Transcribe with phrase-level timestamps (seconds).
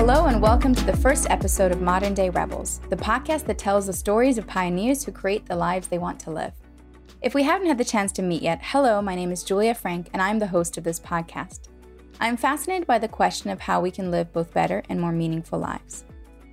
[0.00, 3.86] Hello, and welcome to the first episode of Modern Day Rebels, the podcast that tells
[3.86, 6.54] the stories of pioneers who create the lives they want to live.
[7.20, 10.08] If we haven't had the chance to meet yet, hello, my name is Julia Frank,
[10.14, 11.68] and I'm the host of this podcast.
[12.18, 15.58] I'm fascinated by the question of how we can live both better and more meaningful
[15.58, 16.06] lives.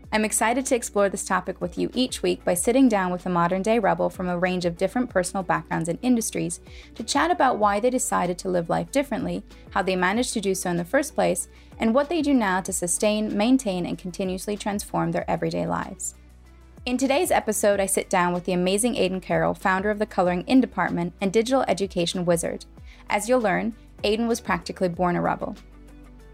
[0.09, 3.29] I'm excited to explore this topic with you each week by sitting down with a
[3.29, 6.61] modern day rebel from a range of different personal backgrounds and industries
[6.95, 10.55] to chat about why they decided to live life differently, how they managed to do
[10.55, 14.55] so in the first place, and what they do now to sustain, maintain, and continuously
[14.55, 16.15] transform their everyday lives.
[16.85, 20.45] In today's episode, I sit down with the amazing Aidan Carroll, founder of the Coloring
[20.47, 22.63] In Department and digital education wizard.
[23.09, 25.57] As you'll learn, Aidan was practically born a rebel.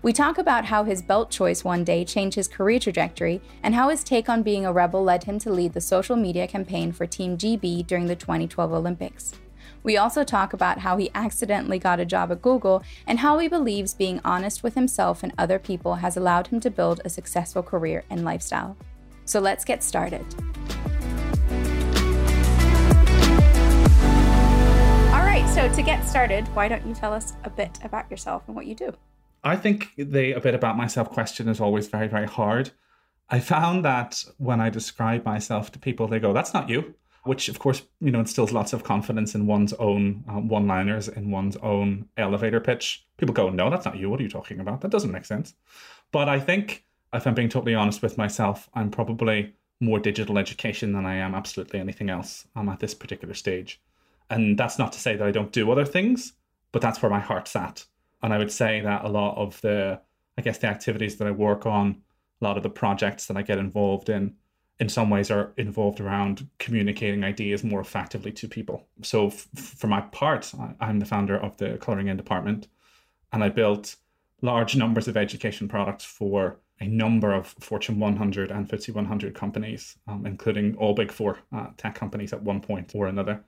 [0.03, 3.87] We talk about how his belt choice one day changed his career trajectory and how
[3.87, 7.07] his take on being a rebel led him to lead the social media campaign for
[7.07, 9.31] Team GB during the 2012 Olympics.
[9.81, 13.47] We also talk about how he accidentally got a job at Google and how he
[13.47, 17.63] believes being honest with himself and other people has allowed him to build a successful
[17.63, 18.75] career and lifestyle.
[19.23, 20.25] So let's get started.
[25.13, 28.43] All right, so to get started, why don't you tell us a bit about yourself
[28.47, 28.93] and what you do?
[29.43, 32.71] I think the a bit about myself question is always very, very hard.
[33.29, 37.49] I found that when I describe myself to people, they go, "That's not you," which
[37.49, 41.57] of course you know instills lots of confidence in one's own um, one-liners, in one's
[41.57, 43.05] own elevator pitch.
[43.17, 44.09] People go, "No, that's not you.
[44.09, 44.81] What are you talking about?
[44.81, 45.55] That doesn't make sense."
[46.11, 50.93] But I think, if I'm being totally honest with myself, I'm probably more digital education
[50.93, 53.81] than I am absolutely anything else I'm at this particular stage.
[54.29, 56.33] And that's not to say that I don't do other things,
[56.71, 57.85] but that's where my heart's at.
[58.23, 59.99] And I would say that a lot of the,
[60.37, 62.01] I guess, the activities that I work on,
[62.41, 64.35] a lot of the projects that I get involved in,
[64.79, 68.87] in some ways are involved around communicating ideas more effectively to people.
[69.03, 72.67] So, f- for my part, I'm the founder of the Coloring In department,
[73.31, 73.97] and I built
[74.41, 79.95] large numbers of education products for a number of Fortune 100 and FTSE 100 companies,
[80.07, 83.43] um, including all big four uh, tech companies at one point or another.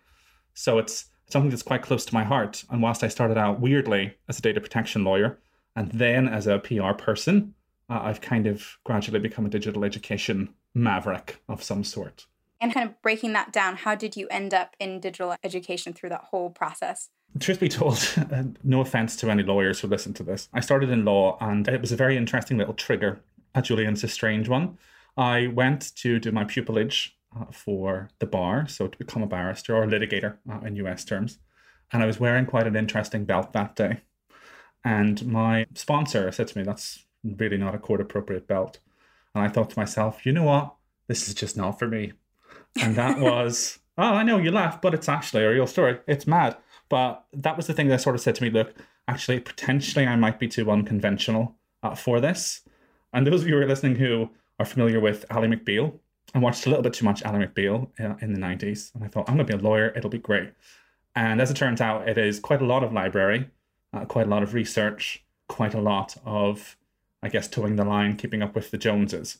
[0.54, 2.64] So it's something that's quite close to my heart.
[2.70, 5.40] And whilst I started out weirdly as a data protection lawyer
[5.76, 7.54] and then as a PR person,
[7.90, 12.26] uh, I've kind of gradually become a digital education maverick of some sort.
[12.62, 16.10] And kind of breaking that down, how did you end up in digital education through
[16.10, 17.10] that whole process?
[17.40, 18.00] Truth be told,
[18.64, 21.82] no offense to any lawyers who listen to this, I started in law and it
[21.82, 23.20] was a very interesting little trigger.
[23.62, 24.78] Julian's a strange one.
[25.18, 29.76] I went to do my pupillage uh, for the bar, so to become a barrister
[29.76, 31.40] or a litigator uh, in US terms.
[31.92, 34.02] And I was wearing quite an interesting belt that day.
[34.84, 38.80] And my sponsor said to me, That's really not a court appropriate belt.
[39.34, 40.76] And I thought to myself, you know what?
[41.08, 42.14] This is just not for me.
[42.82, 46.00] And that was, oh, I know you laugh, but it's actually a real story.
[46.08, 46.56] It's mad.
[46.88, 48.76] But that was the thing that sort of said to me, look,
[49.08, 52.62] actually, potentially I might be too unconventional uh, for this.
[53.12, 54.30] And those of you who are listening who
[54.60, 56.00] are familiar with Ally McBeal,
[56.34, 59.08] I watched a little bit too much Ally McBeal uh, in the 90s, and I
[59.08, 60.52] thought, I'm going to be a lawyer, it'll be great.
[61.16, 63.50] And as it turns out, it is quite a lot of library,
[63.94, 66.76] uh, quite a lot of research, quite a lot of,
[67.24, 69.38] I guess, towing the line, keeping up with the Joneses.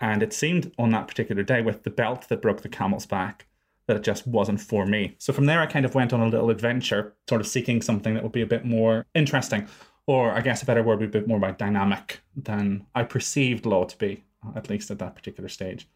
[0.00, 3.46] And it seemed on that particular day, with the belt that broke the camel's back,
[3.86, 5.14] that it just wasn't for me.
[5.18, 8.14] So from there, I kind of went on a little adventure, sort of seeking something
[8.14, 9.68] that would be a bit more interesting,
[10.08, 13.64] or I guess a better word would be a bit more dynamic than I perceived
[13.64, 14.24] law to be,
[14.56, 15.86] at least at that particular stage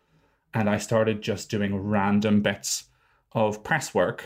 [0.57, 2.85] and I started just doing random bits
[3.33, 4.25] of press work.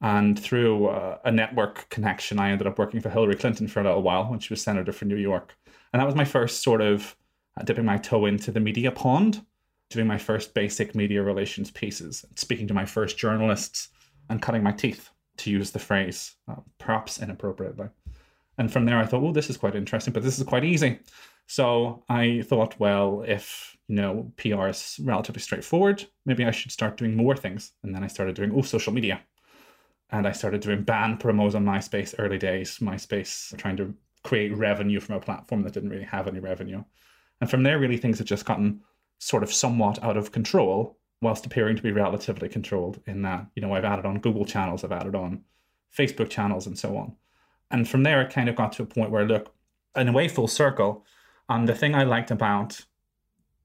[0.00, 3.84] And through uh, a network connection, I ended up working for Hillary Clinton for a
[3.84, 5.56] little while when she was senator for New York.
[5.92, 7.16] And that was my first sort of
[7.58, 9.44] uh, dipping my toe into the media pond,
[9.90, 13.88] doing my first basic media relations pieces, speaking to my first journalists,
[14.30, 17.88] and cutting my teeth, to use the phrase, uh, perhaps inappropriately.
[18.56, 21.00] And from there, I thought, oh, this is quite interesting, but this is quite easy.
[21.46, 26.96] So I thought, well, if you know PR is relatively straightforward, maybe I should start
[26.96, 27.72] doing more things.
[27.82, 29.20] And then I started doing oh social media,
[30.08, 32.78] and I started doing band promos on MySpace early days.
[32.78, 33.94] MySpace trying to
[34.24, 36.82] create revenue from a platform that didn't really have any revenue,
[37.42, 38.80] and from there, really things had just gotten
[39.18, 42.98] sort of somewhat out of control, whilst appearing to be relatively controlled.
[43.06, 45.42] In that, you know, I've added on Google channels, I've added on
[45.94, 47.14] Facebook channels, and so on.
[47.70, 49.54] And from there, it kind of got to a point where, look,
[49.94, 51.04] in a way, full circle
[51.48, 52.80] and the thing I liked about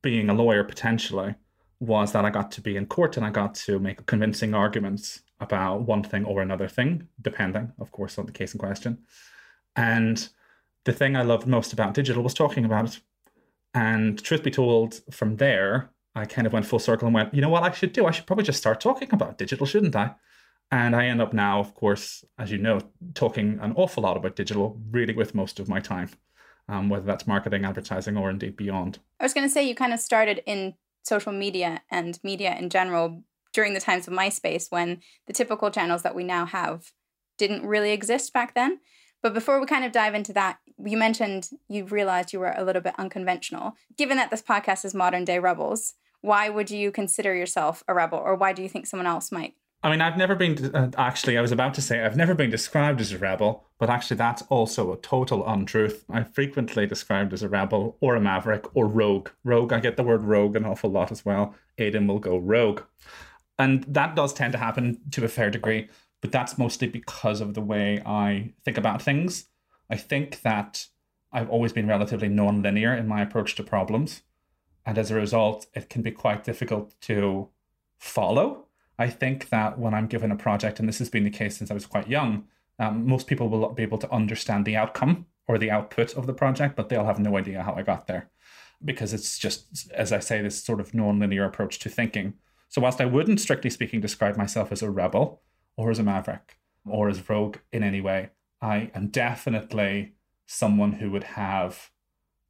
[0.02, 1.36] being a lawyer potentially
[1.80, 5.22] was that I got to be in court and I got to make convincing arguments
[5.40, 8.98] about one thing or another thing, depending, of course, on the case in question.
[9.76, 10.28] And
[10.86, 13.00] the thing I loved most about digital was talking about it.
[13.74, 17.42] And truth be told, from there, I kind of went full circle and went, you
[17.42, 18.08] know what I should do?
[18.08, 20.16] I should probably just start talking about digital, shouldn't I?
[20.72, 22.82] And I end up now, of course, as you know,
[23.14, 26.10] talking an awful lot about digital, really with most of my time
[26.70, 29.00] um, whether that's marketing, advertising, or indeed beyond.
[29.20, 32.70] I was going to say you kind of started in social media and media in
[32.70, 33.24] general
[33.54, 36.92] during the times of MySpace when the typical channels that we now have
[37.38, 38.80] didn't really exist back then.
[39.24, 42.64] But before we kind of dive into that, you mentioned you realized you were a
[42.64, 43.74] little bit unconventional.
[43.98, 48.20] Given that this podcast is Modern Day Rebels, why would you consider yourself a rebel
[48.20, 49.56] or why do you think someone else might?
[49.84, 52.50] I mean, I've never been, uh, actually, I was about to say, I've never been
[52.50, 56.04] described as a rebel, but actually, that's also a total untruth.
[56.10, 59.30] I'm frequently described as a rebel or a maverick or rogue.
[59.44, 61.54] Rogue, I get the word rogue an awful lot as well.
[61.78, 62.82] Aidan will go rogue.
[63.60, 65.90] And that does tend to happen to a fair degree,
[66.22, 69.46] but that's mostly because of the way I think about things.
[69.90, 70.88] I think that
[71.32, 74.24] I've always been relatively non linear in my approach to problems.
[74.86, 77.50] And as a result, it can be quite difficult to
[78.00, 78.67] follow.
[79.00, 81.70] I think that when I'm given a project, and this has been the case since
[81.70, 82.46] I was quite young,
[82.80, 86.34] um, most people will be able to understand the outcome or the output of the
[86.34, 88.30] project, but they'll have no idea how I got there
[88.84, 92.34] because it's just, as I say, this sort of non linear approach to thinking.
[92.70, 95.42] So, whilst I wouldn't strictly speaking describe myself as a rebel
[95.76, 98.30] or as a maverick or as rogue in any way,
[98.62, 100.14] I am definitely
[100.46, 101.92] someone who would have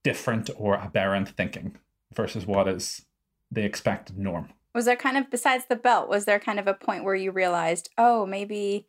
[0.03, 1.77] different or aberrant thinking
[2.13, 3.05] versus what is
[3.51, 4.49] the expected norm.
[4.73, 7.31] Was there kind of besides the belt, was there kind of a point where you
[7.31, 8.87] realized, oh, maybe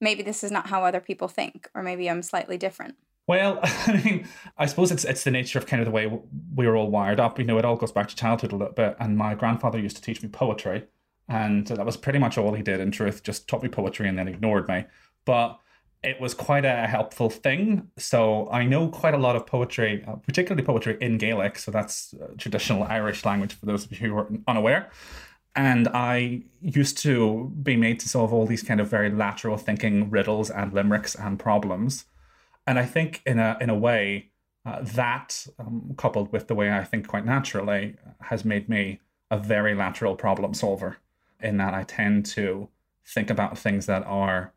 [0.00, 2.96] maybe this is not how other people think, or maybe I'm slightly different?
[3.26, 4.28] Well, I mean,
[4.58, 6.06] I suppose it's it's the nature of kind of the way
[6.54, 7.38] we were all wired up.
[7.38, 8.96] You know, it all goes back to childhood a little bit.
[9.00, 10.84] And my grandfather used to teach me poetry,
[11.28, 12.80] and that was pretty much all he did.
[12.80, 14.84] In truth, just taught me poetry and then ignored me.
[15.24, 15.58] But
[16.04, 17.90] it was quite a helpful thing.
[17.96, 21.58] So I know quite a lot of poetry, uh, particularly poetry in Gaelic.
[21.58, 24.90] So that's uh, traditional Irish language for those of you who are unaware.
[25.56, 30.10] And I used to be made to solve all these kind of very lateral thinking
[30.10, 32.06] riddles and limericks and problems.
[32.66, 34.30] And I think in a in a way
[34.66, 39.00] uh, that um, coupled with the way I think quite naturally has made me
[39.30, 40.96] a very lateral problem solver.
[41.40, 42.68] In that I tend to
[43.06, 44.53] think about things that are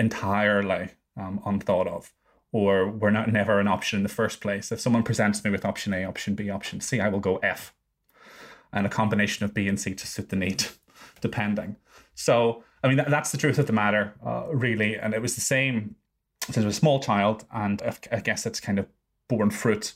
[0.00, 2.12] entirely um, unthought of
[2.52, 4.72] or were not never an option in the first place.
[4.72, 7.72] If someone presents me with option A, option B, option C, I will go F
[8.72, 10.64] and a combination of B and C to suit the need,
[11.20, 11.76] depending.
[12.14, 14.96] So, I mean, that, that's the truth of the matter, uh, really.
[14.96, 15.94] And it was the same
[16.44, 17.44] since I was a small child.
[17.52, 17.80] And
[18.10, 18.86] I guess it's kind of
[19.28, 19.92] borne fruit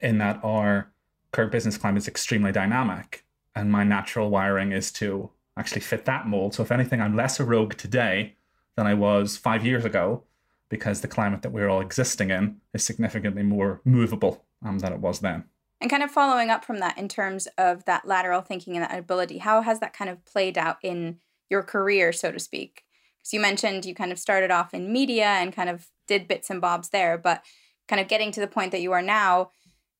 [0.00, 0.90] in that our
[1.30, 3.24] current business climate is extremely dynamic.
[3.54, 6.54] And my natural wiring is to actually fit that mold.
[6.54, 8.36] So, if anything, I'm less a rogue today
[8.76, 10.24] than I was five years ago
[10.68, 15.00] because the climate that we're all existing in is significantly more movable um, than it
[15.00, 15.44] was then.
[15.80, 18.98] And kind of following up from that in terms of that lateral thinking and that
[18.98, 21.18] ability, how has that kind of played out in
[21.50, 22.82] your career, so to speak?
[23.20, 26.50] Because you mentioned you kind of started off in media and kind of did bits
[26.50, 27.44] and bobs there, but
[27.88, 29.50] kind of getting to the point that you are now,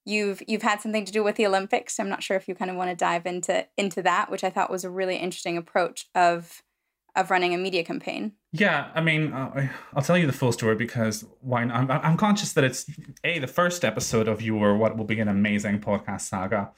[0.04, 2.00] you've you've had something to do with the Olympics.
[2.00, 4.50] I'm not sure if you kind of want to dive into into that, which I
[4.50, 6.62] thought was a really interesting approach of
[7.14, 8.32] of running a media campaign.
[8.60, 11.62] Yeah, I mean, uh, I'll tell you the full story because why?
[11.62, 12.86] I'm, I'm conscious that it's
[13.22, 16.70] a the first episode of your what will be an amazing podcast saga,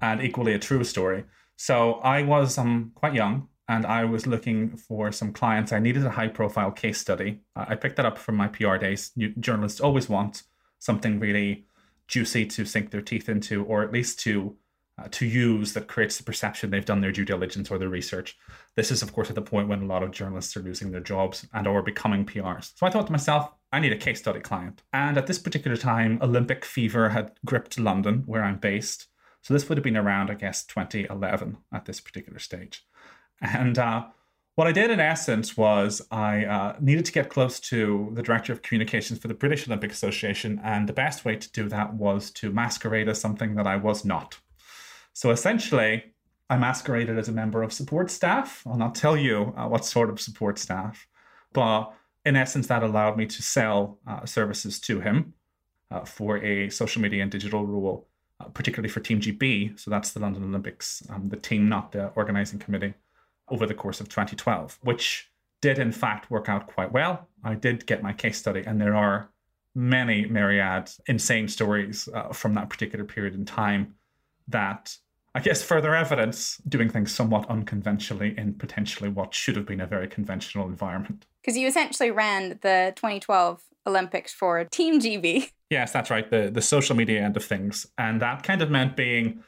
[0.00, 1.24] and equally a true story.
[1.56, 5.72] So I was um quite young, and I was looking for some clients.
[5.72, 7.40] I needed a high profile case study.
[7.54, 9.10] I picked that up from my PR days.
[9.38, 10.42] journalists always want
[10.78, 11.66] something really
[12.08, 14.56] juicy to sink their teeth into, or at least to
[14.98, 18.36] uh, to use that creates the perception they've done their due diligence or their research.
[18.76, 21.00] This is, of course, at the point when a lot of journalists are losing their
[21.00, 22.72] jobs and or becoming PRs.
[22.76, 24.82] So I thought to myself, I need a case study client.
[24.92, 29.08] And at this particular time, Olympic fever had gripped London, where I'm based.
[29.42, 32.84] So this would have been around, I guess, 2011 at this particular stage.
[33.40, 34.06] And uh,
[34.54, 38.54] what I did in essence was I uh, needed to get close to the director
[38.54, 40.58] of communications for the British Olympic Association.
[40.64, 44.06] And the best way to do that was to masquerade as something that I was
[44.06, 44.38] not.
[45.16, 46.04] So essentially,
[46.50, 48.62] I masqueraded as a member of support staff.
[48.66, 51.08] I'll not tell you uh, what sort of support staff,
[51.54, 51.90] but
[52.26, 55.32] in essence, that allowed me to sell uh, services to him
[55.90, 58.06] uh, for a social media and digital role,
[58.40, 59.80] uh, particularly for Team GB.
[59.80, 62.92] So that's the London Olympics, um, the team, not the organizing committee,
[63.48, 65.30] over the course of 2012, which
[65.62, 67.26] did in fact work out quite well.
[67.42, 69.30] I did get my case study, and there are
[69.74, 73.94] many myriad insane stories uh, from that particular period in time
[74.48, 74.98] that
[75.36, 79.86] I guess further evidence doing things somewhat unconventionally in potentially what should have been a
[79.86, 81.26] very conventional environment.
[81.42, 85.50] Because you essentially ran the 2012 Olympics for Team GB.
[85.68, 88.94] Yes, that's right, the the social media end of things, and that kind of meant
[88.96, 89.42] being.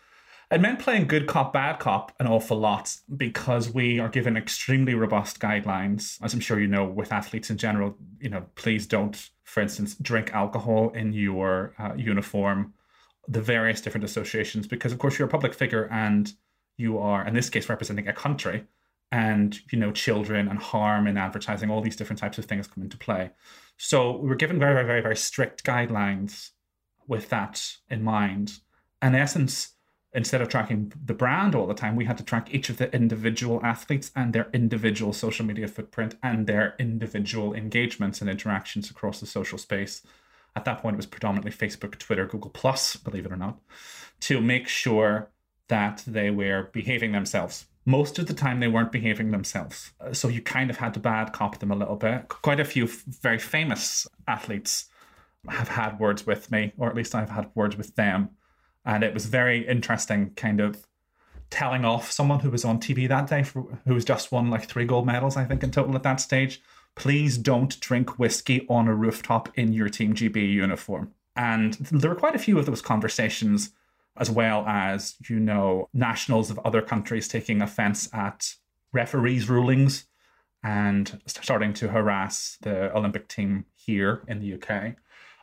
[0.51, 4.95] It meant playing good cop, bad cop an awful lot because we are given extremely
[4.95, 7.97] robust guidelines, as I'm sure you know, with athletes in general.
[8.21, 12.75] you know, please don't, for instance, drink alcohol in your uh, uniform,
[13.29, 16.33] the various different associations, because of course you're a public figure and
[16.77, 18.65] you are, in this case, representing a country
[19.13, 22.83] and, you know, children and harm in advertising, all these different types of things come
[22.83, 23.31] into play.
[23.77, 26.51] So we were given very, very, very, very strict guidelines
[27.07, 28.61] with that in mind.
[29.03, 29.75] In essence,
[30.13, 32.95] instead of tracking the brand all the time, we had to track each of the
[32.95, 39.21] individual athletes and their individual social media footprint and their individual engagements and interactions across
[39.21, 40.03] the social space.
[40.59, 43.59] At that point, it was predominantly Facebook, Twitter, Google Plus, believe it or not,
[44.21, 45.31] to make sure
[45.69, 47.67] that they were behaving themselves.
[47.85, 49.93] Most of the time, they weren't behaving themselves.
[50.01, 52.29] Uh, so you kind of had to bad cop them a little bit.
[52.29, 54.87] Quite a few very famous athletes
[55.49, 58.31] have had words with me, or at least I've had words with them
[58.89, 60.87] and it was very interesting, kind of
[61.51, 64.65] telling off someone who was on TV that day, for, who was just won like
[64.65, 66.63] three gold medals, I think, in total at that stage.
[66.99, 71.13] Please don't drink whiskey on a rooftop in your Team GB uniform.
[71.37, 73.71] And there were quite a few of those conversations,
[74.17, 78.57] as well as, you know, nationals of other countries taking offense at
[78.93, 80.07] referees' rulings
[80.65, 84.97] and starting to harass the Olympic team here in the UK,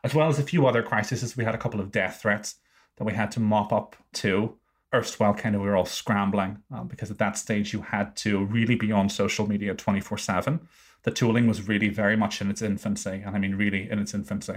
[0.03, 1.37] as well as a few other crises.
[1.37, 2.55] We had a couple of death threats
[2.97, 4.57] that we had to mop up to.
[4.93, 8.43] Erstwhile, kind of, we were all scrambling um, because at that stage you had to
[8.43, 10.67] really be on social media 24 7.
[11.05, 14.13] The tooling was really very much in its infancy, and I mean, really in its
[14.13, 14.55] infancy.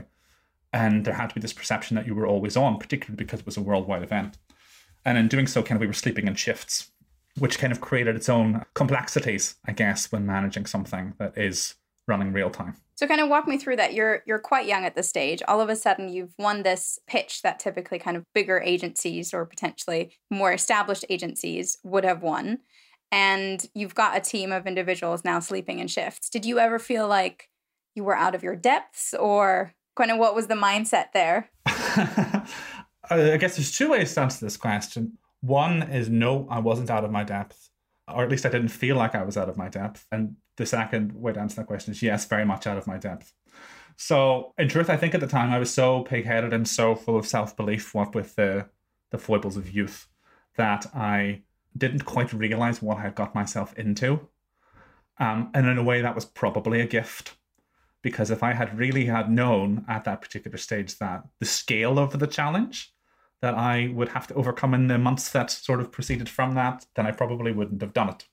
[0.72, 3.46] And there had to be this perception that you were always on, particularly because it
[3.46, 4.38] was a worldwide event.
[5.04, 6.90] And in doing so, kind of, we were sleeping in shifts,
[7.38, 11.74] which kind of created its own complexities, I guess, when managing something that is
[12.06, 12.76] running real time.
[12.96, 13.92] So kind of walk me through that.
[13.92, 15.40] You're you're quite young at this stage.
[15.46, 19.44] All of a sudden you've won this pitch that typically kind of bigger agencies or
[19.44, 22.58] potentially more established agencies would have won.
[23.10, 26.28] And you've got a team of individuals now sleeping in shifts.
[26.28, 27.48] Did you ever feel like
[27.94, 31.50] you were out of your depths or kind of what was the mindset there?
[31.66, 35.18] I guess there's two ways to answer this question.
[35.40, 37.70] One is no, I wasn't out of my depth,
[38.12, 40.06] or at least I didn't feel like I was out of my depth.
[40.12, 42.98] And the second way to answer that question is yes, very much out of my
[42.98, 43.32] depth.
[43.96, 46.94] So, in truth, I think at the time I was so pig headed and so
[46.94, 48.68] full of self belief, what with the,
[49.10, 50.06] the foibles of youth,
[50.56, 51.42] that I
[51.78, 54.28] didn't quite realize what I had got myself into.
[55.18, 57.34] Um, and in a way, that was probably a gift.
[58.02, 62.18] Because if I had really had known at that particular stage that the scale of
[62.18, 62.92] the challenge
[63.42, 66.86] that I would have to overcome in the months that sort of proceeded from that,
[66.94, 68.24] then I probably wouldn't have done it.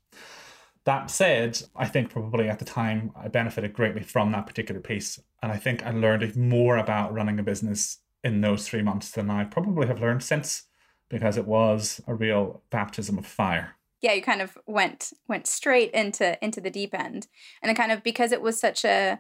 [0.86, 5.20] That said, I think probably at the time I benefited greatly from that particular piece.
[5.42, 9.30] And I think I learned more about running a business in those three months than
[9.32, 10.64] I probably have learned since
[11.10, 13.76] because it was a real baptism of fire.
[14.02, 17.28] Yeah, you kind of went went straight into into the deep end.
[17.62, 19.20] And then kind of because it was such a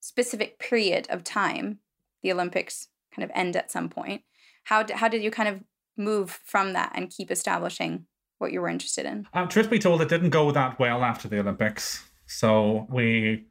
[0.00, 1.78] specific period of time,
[2.22, 4.22] the Olympics kind of end at some point.
[4.64, 5.62] How how did you kind of
[5.96, 8.06] move from that and keep establishing
[8.38, 9.26] what you were interested in?
[9.32, 12.04] Um, truth be told, it didn't go that well after the Olympics.
[12.26, 13.44] So we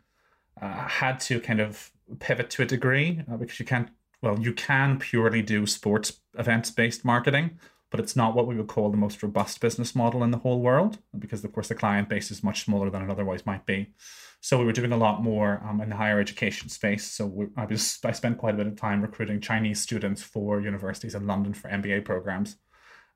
[0.61, 3.89] uh, had to kind of pivot to a degree uh, because you can't,
[4.23, 7.59] well, you can purely do sports events based marketing,
[7.91, 10.61] but it's not what we would call the most robust business model in the whole
[10.61, 13.91] world because, of course, the client base is much smaller than it otherwise might be.
[14.39, 17.05] So we were doing a lot more um, in the higher education space.
[17.05, 20.61] So we, I was I spent quite a bit of time recruiting Chinese students for
[20.61, 22.55] universities in London for MBA programs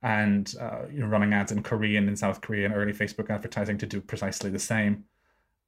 [0.03, 3.77] and uh, you know running ads in Korean and South Korea and early Facebook advertising
[3.77, 5.05] to do precisely the same.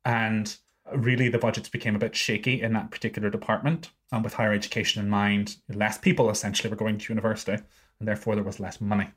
[0.03, 0.55] And
[0.95, 3.91] really, the budgets became a bit shaky in that particular department.
[4.11, 7.53] And with higher education in mind, less people essentially were going to university,
[7.99, 9.09] and therefore there was less money,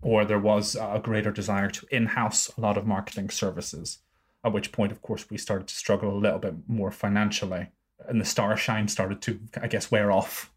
[0.00, 3.98] or there was a greater desire to in-house a lot of marketing services.
[4.44, 7.68] At which point, of course, we started to struggle a little bit more financially,
[8.08, 10.52] and the star shine started to, I guess, wear off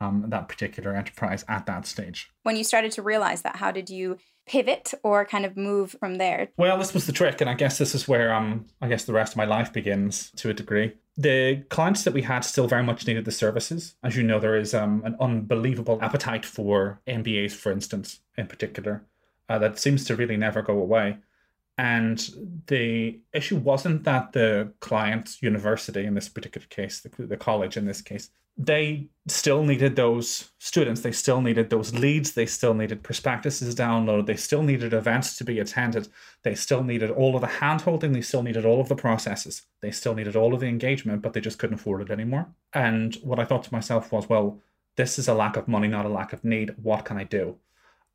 [0.00, 2.30] um, that particular enterprise at that stage.
[2.42, 6.16] When you started to realize that, how did you pivot or kind of move from
[6.16, 6.48] there?
[6.56, 9.12] Well, this was the trick, and I guess this is where um, I guess the
[9.12, 10.94] rest of my life begins to a degree.
[11.16, 13.94] The clients that we had still very much needed the services.
[14.02, 19.04] As you know, there is um, an unbelievable appetite for MBAs, for instance, in particular,
[19.48, 21.18] uh, that seems to really never go away.
[21.76, 22.28] And
[22.66, 27.86] the issue wasn't that the client university, in this particular case, the, the college in
[27.86, 31.00] this case, they still needed those students.
[31.00, 32.32] They still needed those leads.
[32.32, 34.26] They still needed prospectuses downloaded.
[34.26, 36.08] They still needed events to be attended.
[36.42, 38.12] They still needed all of the handholding.
[38.12, 39.62] They still needed all of the processes.
[39.80, 42.48] They still needed all of the engagement, but they just couldn't afford it anymore.
[42.74, 44.60] And what I thought to myself was, well,
[44.96, 46.74] this is a lack of money, not a lack of need.
[46.82, 47.56] What can I do?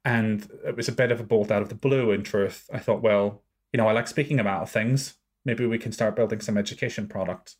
[0.04, 2.70] And it was a bit of a bolt out of the blue, in truth.
[2.72, 3.42] I thought, well,
[3.74, 5.15] you know, I like speaking about things.
[5.44, 7.58] Maybe we can start building some education products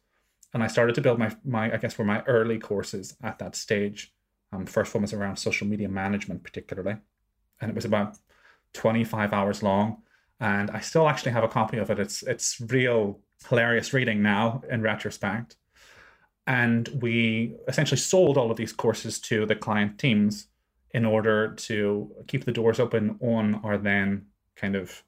[0.56, 3.58] And I started to build my, my I guess, were my early courses at that
[3.58, 4.14] stage.
[4.54, 6.96] Um, first one was around social media management, particularly.
[7.60, 8.18] And it was about
[8.72, 10.04] 25 hours long.
[10.40, 12.00] And I still actually have a copy of it.
[12.00, 13.20] It's it's real
[13.50, 15.58] hilarious reading now in retrospect.
[16.48, 20.48] And we essentially sold all of these courses to the client teams
[20.92, 25.04] in order to keep the doors open on our then kind of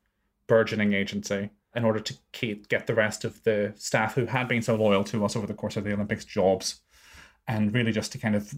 [0.48, 4.64] burgeoning agency in order to keep, get the rest of the staff who had been
[4.64, 6.82] so loyal to us over the course of the Olympics jobs
[7.48, 8.52] and really just to kind of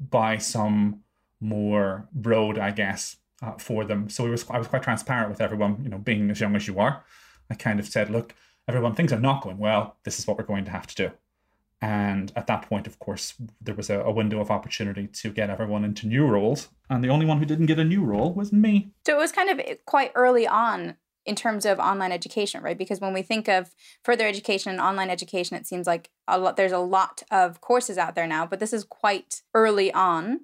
[0.00, 1.02] buy some
[1.38, 4.08] more road, I guess, uh, for them.
[4.08, 6.80] So was, I was quite transparent with everyone, you know, being as young as you
[6.80, 7.04] are.
[7.50, 8.34] I kind of said, look,
[8.66, 9.96] everyone, things are not going well.
[10.04, 11.10] This is what we're going to have to do.
[11.82, 15.50] And at that point, of course, there was a, a, window of opportunity to get
[15.50, 16.68] everyone into new roles.
[16.88, 18.92] And the only one who didn't get a new role was me.
[19.04, 22.78] So it was kind of quite early on in terms of online education, right?
[22.78, 26.56] Because when we think of further education and online education, it seems like a lot
[26.56, 30.40] there's a lot of courses out there now, but this is quite early on.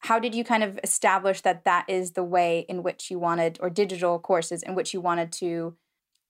[0.00, 3.58] How did you kind of establish that that is the way in which you wanted,
[3.60, 5.76] or digital courses in which you wanted to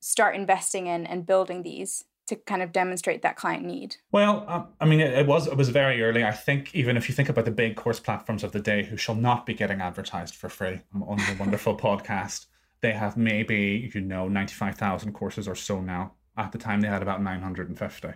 [0.00, 3.96] start investing in and building these to kind of demonstrate that client need?
[4.12, 6.24] Well, um, I mean, it, it, was it was very early.
[6.24, 8.96] I think even if you think about the big course platforms of the day, who
[8.96, 12.46] shall not be getting advertised for free on the wonderful podcast,
[12.84, 16.12] they have maybe you know ninety five thousand courses or so now.
[16.36, 18.12] At the time, they had about nine hundred and fifty.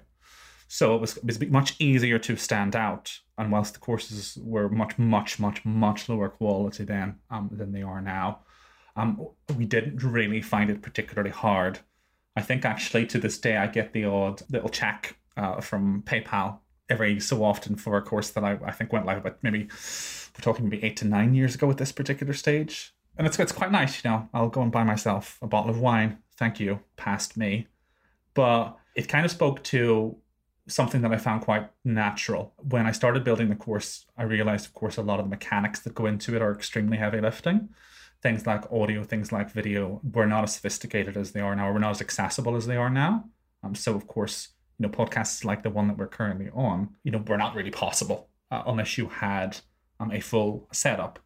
[0.70, 3.18] So it was, it was much easier to stand out.
[3.38, 7.82] And whilst the courses were much, much, much, much lower quality then um, than they
[7.82, 8.40] are now,
[8.94, 11.78] um, we didn't really find it particularly hard
[12.38, 16.60] I think actually to this day I get the odd little check uh, from PayPal
[16.88, 20.42] every so often for a course that I, I think went live about maybe we're
[20.42, 22.94] talking maybe eight to nine years ago at this particular stage.
[23.18, 24.28] And it's it's quite nice, you know.
[24.32, 26.18] I'll go and buy myself a bottle of wine.
[26.36, 27.66] Thank you, past me.
[28.34, 30.16] But it kind of spoke to
[30.68, 32.54] something that I found quite natural.
[32.58, 35.80] When I started building the course, I realized, of course, a lot of the mechanics
[35.80, 37.68] that go into it are extremely heavy lifting
[38.22, 41.74] things like audio, things like video were not as sophisticated as they are now, or
[41.74, 43.24] were not as accessible as they are now.
[43.62, 47.10] Um, so of course, you know, podcasts like the one that we're currently on, you
[47.10, 49.58] know, were not really possible uh, unless you had
[50.00, 51.18] um, a full setup.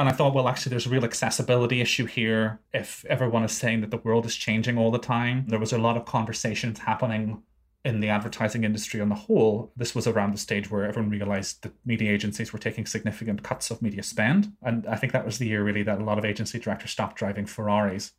[0.00, 2.58] And I thought, well, actually, there's a real accessibility issue here.
[2.72, 5.78] If everyone is saying that the world is changing all the time, there was a
[5.78, 7.42] lot of conversations happening
[7.84, 11.62] in the advertising industry on the whole, this was around the stage where everyone realized
[11.62, 14.54] that media agencies were taking significant cuts of media spend.
[14.62, 17.16] And I think that was the year really that a lot of agency directors stopped
[17.16, 18.12] driving Ferraris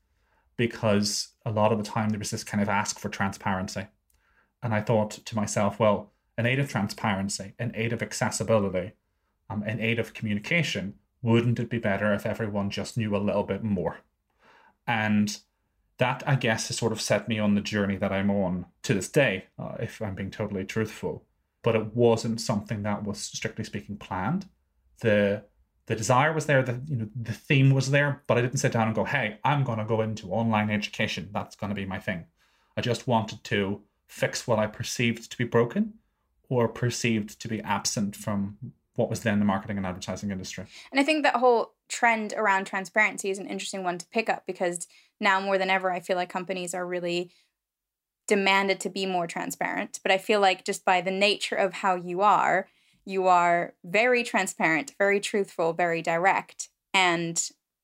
[0.57, 3.87] because a lot of the time there was this kind of ask for transparency.
[4.61, 8.93] And I thought to myself, well, in aid of transparency, in aid of accessibility,
[9.49, 13.43] um, in aid of communication, wouldn't it be better if everyone just knew a little
[13.43, 13.99] bit more?
[14.87, 15.37] And
[15.97, 18.93] that I guess has sort of set me on the journey that I'm on to
[18.93, 21.25] this day, uh, if I'm being totally truthful.
[21.63, 24.47] But it wasn't something that was strictly speaking planned.
[25.01, 25.43] The
[25.85, 28.71] the desire was there, the you know the theme was there, but I didn't sit
[28.71, 31.29] down and go, "Hey, I'm going to go into online education.
[31.31, 32.25] That's going to be my thing."
[32.75, 35.93] I just wanted to fix what I perceived to be broken
[36.49, 38.57] or perceived to be absent from
[39.01, 40.65] what was then the marketing and advertising industry.
[40.91, 44.43] And I think that whole trend around transparency is an interesting one to pick up
[44.45, 44.87] because
[45.19, 47.31] now more than ever, I feel like companies are really
[48.27, 49.99] demanded to be more transparent.
[50.03, 52.67] But I feel like just by the nature of how you are,
[53.03, 56.69] you are very transparent, very truthful, very direct.
[56.93, 57.41] And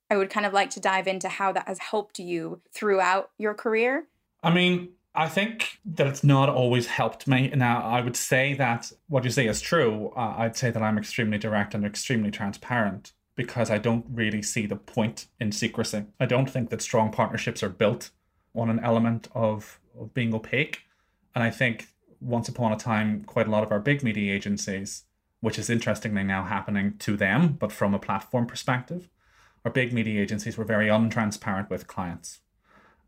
[0.09, 3.55] I would kind of like to dive into how that has helped you throughout your
[3.55, 4.07] career.
[4.43, 7.47] I mean, I think that it's not always helped me.
[7.47, 10.13] Now, I would say that what you say is true.
[10.15, 14.67] Uh, I'd say that I'm extremely direct and extremely transparent because I don't really see
[14.67, 16.05] the point in secrecy.
[16.19, 18.11] I don't think that strong partnerships are built
[18.53, 20.81] on an element of, of being opaque.
[21.33, 21.87] And I think
[22.21, 25.05] once upon a time, quite a lot of our big media agencies,
[25.41, 29.09] which is interestingly now happening to them, but from a platform perspective,
[29.65, 32.41] our big media agencies were very untransparent with clients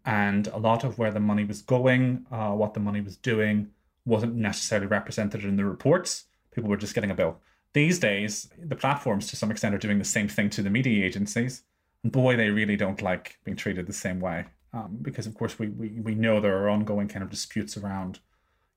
[0.09, 3.69] and a lot of where the money was going, uh, what the money was doing,
[4.05, 6.25] wasn't necessarily represented in the reports.
[6.49, 7.37] People were just getting a bill.
[7.73, 11.05] These days, the platforms to some extent are doing the same thing to the media
[11.05, 11.61] agencies.
[12.01, 14.45] And boy, they really don't like being treated the same way.
[14.73, 18.19] Um, because, of course, we, we, we know there are ongoing kind of disputes around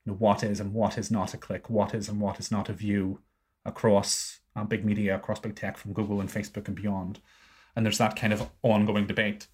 [0.05, 2.51] you know, what is and what is not a click, what is and what is
[2.51, 3.21] not a view
[3.65, 7.21] across uh, big media, across big tech from Google and Facebook and beyond.
[7.75, 9.47] And there's that kind of ongoing debate.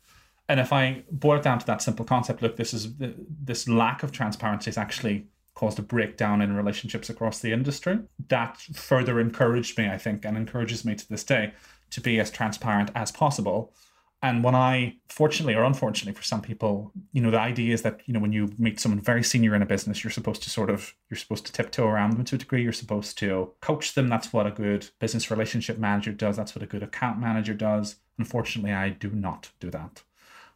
[0.49, 4.03] And if I boil it down to that simple concept, look, this is this lack
[4.03, 7.99] of transparency has actually caused a breakdown in relationships across the industry.
[8.29, 11.53] That further encouraged me, I think, and encourages me to this day
[11.91, 13.75] to be as transparent as possible.
[14.23, 18.01] And when I, fortunately or unfortunately for some people, you know, the idea is that,
[18.07, 20.71] you know, when you meet someone very senior in a business, you're supposed to sort
[20.71, 22.63] of, you're supposed to tiptoe around them to a degree.
[22.63, 24.09] You're supposed to coach them.
[24.09, 26.37] That's what a good business relationship manager does.
[26.37, 27.97] That's what a good account manager does.
[28.19, 30.03] Unfortunately, I do not do that.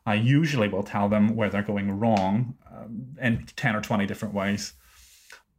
[0.05, 4.35] I usually will tell them where they're going wrong um, in 10 or 20 different
[4.35, 4.75] ways.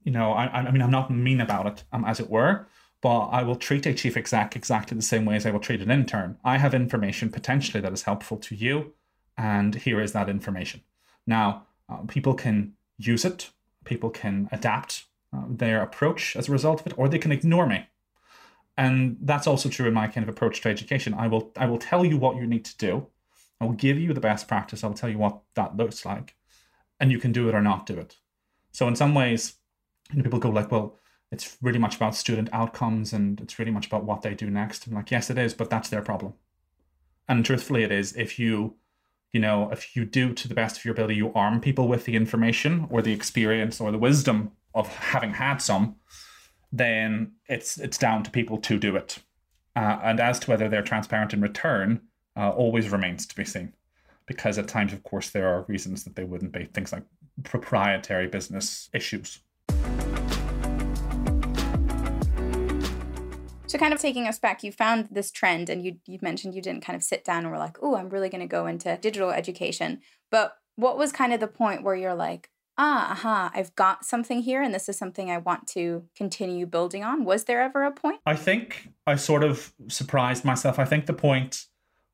[0.04, 2.68] You know, I, I mean, I'm not mean about it, um, as it were,
[3.02, 5.82] but I will treat a chief exec exactly the same way as I will treat
[5.82, 6.38] an intern.
[6.44, 8.94] I have information potentially that is helpful to you,
[9.38, 10.82] and here is that information.
[11.26, 13.50] Now, uh, people can use it,
[13.86, 17.66] people can adapt uh, their approach as a result of it, or they can ignore
[17.66, 17.88] me.
[18.78, 21.14] And that's also true in my kind of approach to education.
[21.14, 23.08] I will I will tell you what you need to do.
[23.64, 24.84] I will give you the best practice.
[24.84, 26.36] I will tell you what that looks like,
[27.00, 28.18] and you can do it or not do it.
[28.74, 29.54] So in some ways,
[30.12, 31.00] you know, people go like, well,
[31.32, 34.86] it's really much about student outcomes and it's really much about what they do next.
[34.86, 36.34] I'm like, yes, it is, but that's their problem.
[37.28, 38.14] And truthfully, it is.
[38.18, 38.76] If you,
[39.32, 42.04] you know, if you do to the best of your ability, you arm people with
[42.04, 45.96] the information or the experience or the wisdom of having had some,
[46.72, 49.20] then it's it's down to people to do it.
[49.76, 52.02] Uh, and as to whether they're transparent in return,
[52.36, 53.74] uh, always remains to be seen.
[54.26, 57.04] Because at times, of course, there are reasons that they wouldn't be things like
[57.44, 59.40] proprietary business issues.
[63.74, 66.62] So kind of taking us back, you found this trend and you you mentioned you
[66.62, 68.96] didn't kind of sit down and were like, "Oh, I'm really going to go into
[68.98, 73.76] digital education." But what was kind of the point where you're like, "Ah, aha, I've
[73.76, 77.64] got something here and this is something I want to continue building on." Was there
[77.64, 78.20] ever a point?
[78.28, 80.78] I think I sort of surprised myself.
[80.78, 81.66] I think the point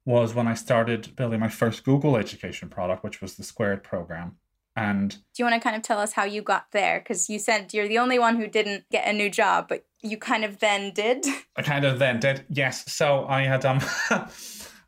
[0.06, 4.38] was when I started building my first Google education product, which was the Squared program.
[4.76, 7.00] And do you want to kind of tell us how you got there?
[7.00, 10.18] Because you said you're the only one who didn't get a new job, but you
[10.18, 11.26] kind of then did.
[11.56, 12.92] I kind of then did, yes.
[12.92, 13.82] So I had um,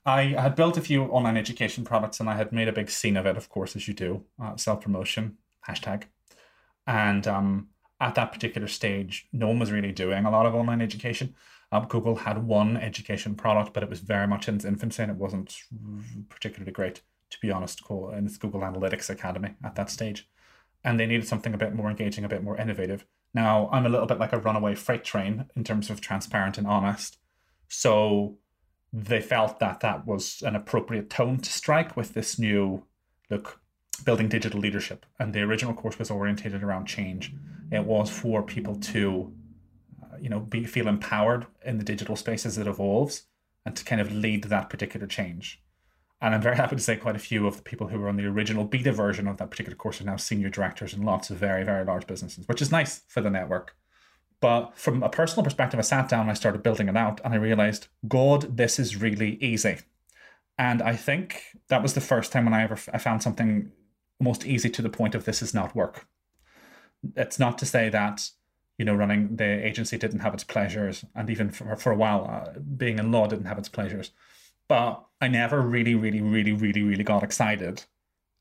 [0.06, 3.18] I had built a few online education products, and I had made a big scene
[3.18, 6.04] of it, of course, as you do, uh, self promotion hashtag.
[6.88, 7.68] And um,
[8.00, 11.36] at that particular stage, no one was really doing a lot of online education.
[11.72, 15.12] Um, Google had one education product, but it was very much in its infancy, and
[15.12, 15.56] it wasn't
[16.30, 20.30] particularly great to be honest, in its Google Analytics Academy at that stage.
[20.84, 23.06] And they needed something a bit more engaging, a bit more innovative.
[23.34, 26.68] Now, I'm a little bit like a runaway freight train in terms of transparent and
[26.68, 27.18] honest.
[27.70, 28.38] So
[28.92, 32.84] they felt that that was an appropriate tone to strike with this new
[33.30, 33.62] look,
[34.04, 35.06] building digital leadership.
[35.18, 37.34] And the original course was orientated around change.
[37.72, 39.34] It was for people to,
[40.22, 43.24] you know, be feel empowered in the digital space as it evolves
[43.66, 45.62] and to kind of lead that particular change.
[46.22, 48.18] And I'm very happy to say quite a few of the people who were on
[48.18, 51.38] the original beta version of that particular course are now senior directors in lots of
[51.38, 53.76] very, very large businesses, which is nice for the network.
[54.40, 57.34] But from a personal perspective, I sat down and I started building it out and
[57.34, 59.78] I realized, God, this is really easy.
[60.58, 63.72] And I think that was the first time when I ever I found something
[64.20, 66.08] most easy to the point of this is not work.
[67.16, 68.30] It's not to say that
[68.82, 72.26] you know running the agency didn't have its pleasures, and even for, for a while
[72.26, 74.10] uh, being in law didn't have its pleasures.
[74.68, 77.84] But I never really, really, really, really, really got excited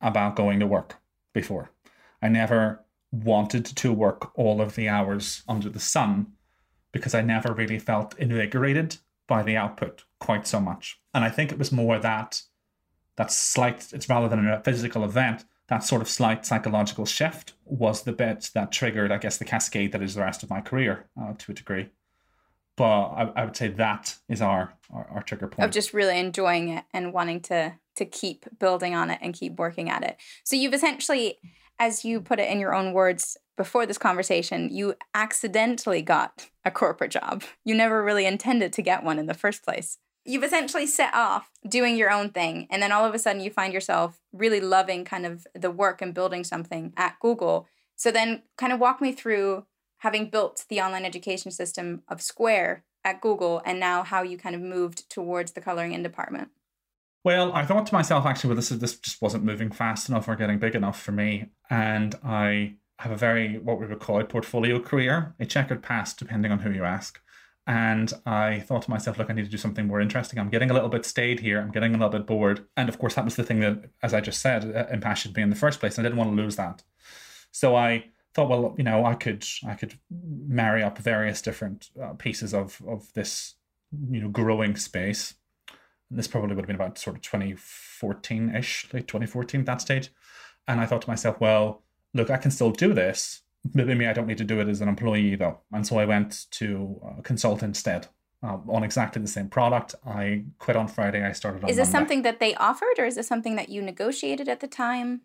[0.00, 0.96] about going to work
[1.34, 1.72] before.
[2.22, 6.32] I never wanted to work all of the hours under the sun
[6.90, 8.96] because I never really felt invigorated
[9.28, 11.02] by the output quite so much.
[11.12, 12.40] And I think it was more that
[13.16, 18.02] that slight, it's rather than a physical event, that sort of slight psychological shift was
[18.02, 21.06] the bit that triggered, I guess, the cascade that is the rest of my career
[21.18, 21.90] uh, to a degree
[22.80, 26.18] but I, I would say that is our, our, our trigger point of just really
[26.18, 30.16] enjoying it and wanting to to keep building on it and keep working at it.
[30.44, 31.38] So you've essentially,
[31.78, 36.70] as you put it in your own words before this conversation, you accidentally got a
[36.70, 37.42] corporate job.
[37.66, 39.98] You never really intended to get one in the first place.
[40.24, 43.50] You've essentially set off doing your own thing, and then all of a sudden you
[43.50, 47.66] find yourself really loving kind of the work and building something at Google.
[47.96, 49.64] So then, kind of walk me through
[49.98, 54.54] having built the online education system of Squared at Google and now how you kind
[54.54, 56.48] of moved towards the coloring in department?
[57.22, 60.26] Well, I thought to myself, actually, well, this is this just wasn't moving fast enough
[60.26, 64.20] or getting big enough for me, and I have a very what we would call
[64.20, 67.20] a portfolio career, a checkered past, depending on who you ask.
[67.66, 70.38] And I thought to myself, look, I need to do something more interesting.
[70.38, 71.60] I'm getting a little bit stayed here.
[71.60, 72.66] I'm getting a little bit bored.
[72.76, 75.42] And of course, that was the thing that, as I just said, uh, impassioned me
[75.42, 75.98] in the first place.
[75.98, 76.82] I didn't want to lose that.
[77.52, 82.14] So I thought, well, you know, I could I could marry up various different uh,
[82.14, 83.54] pieces of of this
[84.08, 85.34] you know growing space.
[86.08, 90.10] And this probably would have been about sort of 2014 ish, late 2014 that stage.
[90.66, 91.82] And I thought to myself, well,
[92.14, 93.42] look, I can still do this.
[93.74, 95.58] Maybe I don't need to do it as an employee though.
[95.72, 98.08] And so I went to uh, consult instead.
[98.42, 99.94] uh, on exactly the same product.
[100.06, 101.24] I quit on Friday.
[101.24, 101.98] I started on Is this Monday.
[101.98, 105.22] something that they offered or is this something that you negotiated at the time?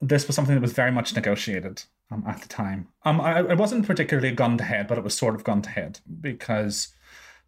[0.00, 2.88] This was something that was very much negotiated um, at the time.
[3.04, 5.62] Um, I, it wasn't particularly a gun to head, but it was sort of gun
[5.62, 6.88] to head because,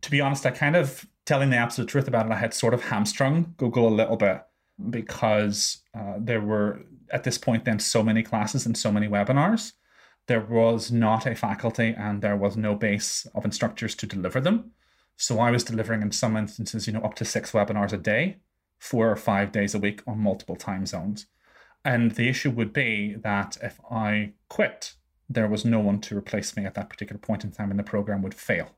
[0.03, 2.33] to be honest, I kind of telling the absolute truth about it.
[2.33, 4.42] I had sort of hamstrung Google a little bit
[4.90, 9.72] because uh, there were at this point then so many classes and so many webinars.
[10.26, 14.72] There was not a faculty and there was no base of instructors to deliver them.
[15.16, 18.38] So I was delivering in some instances, you know, up to six webinars a day,
[18.78, 21.26] four or five days a week on multiple time zones.
[21.84, 24.94] And the issue would be that if I quit,
[25.28, 27.84] there was no one to replace me at that particular point in time and the
[27.84, 28.70] program would fail.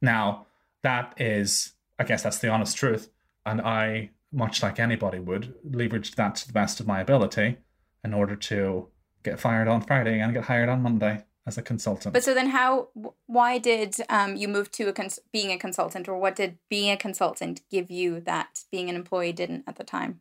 [0.00, 0.46] Now,
[0.82, 3.10] that is, I guess that's the honest truth.
[3.46, 7.58] And I, much like anybody would, leveraged that to the best of my ability
[8.02, 8.88] in order to
[9.22, 12.12] get fired on Friday and get hired on Monday as a consultant.
[12.12, 12.88] But so then, how?
[13.26, 16.90] Why did um, you move to a cons- being a consultant, or what did being
[16.90, 20.20] a consultant give you that being an employee didn't at the time?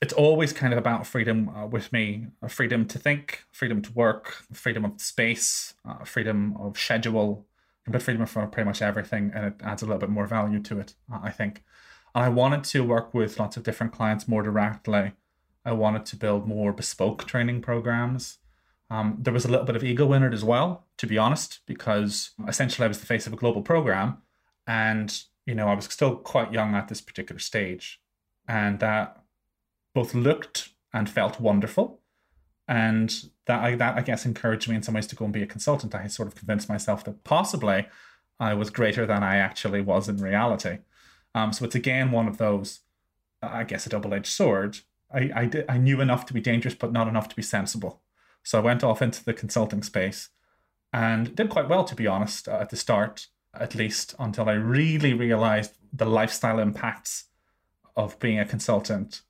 [0.00, 3.92] It's always kind of about freedom uh, with me uh, freedom to think, freedom to
[3.92, 7.46] work, freedom of space, uh, freedom of schedule,
[7.86, 9.30] but freedom for pretty much everything.
[9.34, 11.62] And it adds a little bit more value to it, uh, I think.
[12.14, 15.12] And I wanted to work with lots of different clients more directly.
[15.64, 18.38] I wanted to build more bespoke training programs.
[18.90, 21.60] Um, there was a little bit of ego in it as well, to be honest,
[21.66, 24.18] because essentially I was the face of a global program,
[24.66, 28.02] and you know I was still quite young at this particular stage,
[28.46, 29.22] and that
[29.94, 32.00] both looked and felt wonderful,
[32.68, 35.42] and that I, that I guess encouraged me in some ways to go and be
[35.42, 35.94] a consultant.
[35.94, 37.86] I sort of convinced myself that possibly
[38.38, 40.78] I was greater than I actually was in reality.
[41.34, 42.80] Um, so it's again one of those,
[43.42, 44.78] I guess, a double-edged sword.
[45.12, 48.02] I I, did, I knew enough to be dangerous, but not enough to be sensible.
[48.42, 50.30] So I went off into the consulting space
[50.92, 55.14] and did quite well, to be honest, at the start, at least, until I really
[55.14, 57.24] realized the lifestyle impacts
[57.96, 59.22] of being a consultant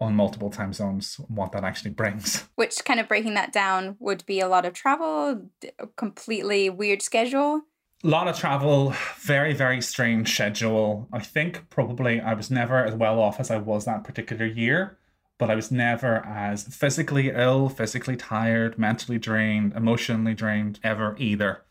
[0.00, 2.44] on multiple time zones and what that actually brings.
[2.54, 7.02] Which kind of breaking that down would be a lot of travel, a completely weird
[7.02, 7.62] schedule.
[8.04, 11.08] A lot of travel, very, very strange schedule.
[11.12, 14.98] I think probably I was never as well off as I was that particular year
[15.38, 21.62] but I was never as physically ill, physically tired, mentally drained, emotionally drained ever either.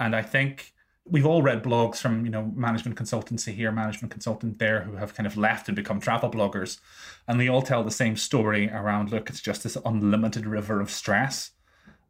[0.00, 0.74] And I think
[1.06, 5.14] we've all read blogs from, you know, management consultancy here, management consultant there who have
[5.14, 6.80] kind of left and become travel bloggers.
[7.28, 10.90] And they all tell the same story around look, it's just this unlimited river of
[10.90, 11.52] stress.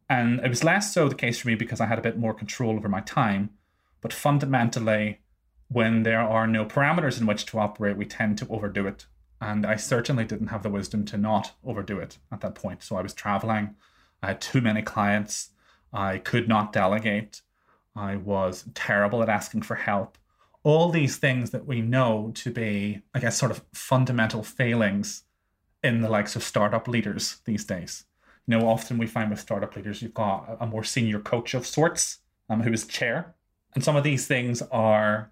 [0.09, 2.33] And it was less so the case for me because I had a bit more
[2.33, 3.51] control over my time.
[4.01, 5.19] But fundamentally,
[5.67, 9.07] when there are no parameters in which to operate, we tend to overdo it
[9.41, 12.83] and I certainly didn't have the wisdom to not overdo it at that point.
[12.83, 13.75] So I was traveling,
[14.23, 15.49] I had too many clients,
[15.93, 17.41] I could not delegate,
[17.95, 20.17] I was terrible at asking for help.
[20.63, 25.23] All these things that we know to be, I guess, sort of fundamental failings
[25.83, 28.05] in the likes of startup leaders these days.
[28.47, 31.65] You know, often we find with startup leaders, you've got a more senior coach of
[31.65, 33.35] sorts um, who is chair.
[33.73, 35.31] And some of these things are,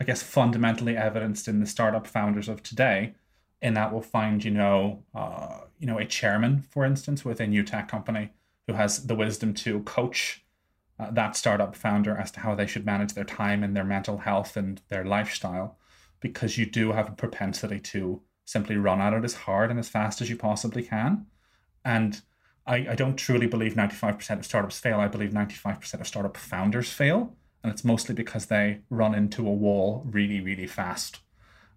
[0.00, 3.14] I guess, fundamentally evidenced in the startup founders of today
[3.60, 7.46] in that we'll find you know uh, you know a chairman for instance with a
[7.46, 8.30] new tech company
[8.66, 10.44] who has the wisdom to coach
[10.98, 14.18] uh, that startup founder as to how they should manage their time and their mental
[14.18, 15.78] health and their lifestyle
[16.20, 19.88] because you do have a propensity to simply run at it as hard and as
[19.88, 21.26] fast as you possibly can
[21.84, 22.22] and
[22.68, 26.90] I, I don't truly believe 95% of startups fail i believe 95% of startup founders
[26.90, 31.20] fail and it's mostly because they run into a wall really really fast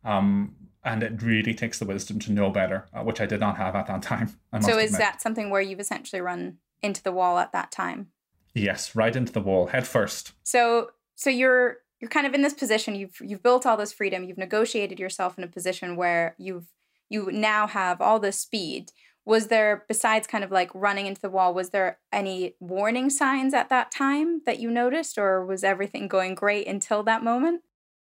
[0.03, 3.57] um, and it really takes the wisdom to know better, uh, which I did not
[3.57, 4.39] have at that time.
[4.61, 4.99] so, is admit.
[4.99, 8.07] that something where you've essentially run into the wall at that time?
[8.53, 10.33] Yes, right into the wall, head first.
[10.43, 12.95] So, so you're you're kind of in this position.
[12.95, 14.23] You've you've built all this freedom.
[14.23, 16.65] You've negotiated yourself in a position where you've
[17.09, 18.91] you now have all this speed.
[19.25, 23.53] Was there, besides kind of like running into the wall, was there any warning signs
[23.53, 27.61] at that time that you noticed, or was everything going great until that moment?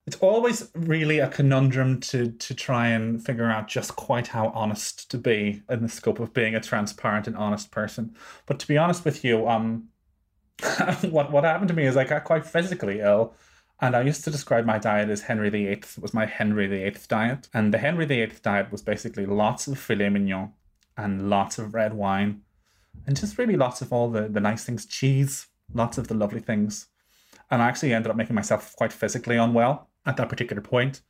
[0.08, 5.10] it's always really a conundrum to to try and figure out just quite how honest
[5.10, 8.16] to be in the scope of being a transparent and honest person.
[8.46, 9.90] But to be honest with you, um,
[11.02, 13.34] what what happened to me is I got quite physically ill,
[13.82, 15.72] and I used to describe my diet as Henry VIII.
[15.72, 19.80] It was my Henry VIII diet, and the Henry VIII diet was basically lots of
[19.80, 20.54] filet mignon
[20.98, 22.42] and lots of red wine,
[23.06, 26.40] and just really lots of all the the nice things, cheese, lots of the lovely
[26.40, 26.88] things.
[27.52, 31.02] And I actually ended up making myself quite physically unwell at that particular point.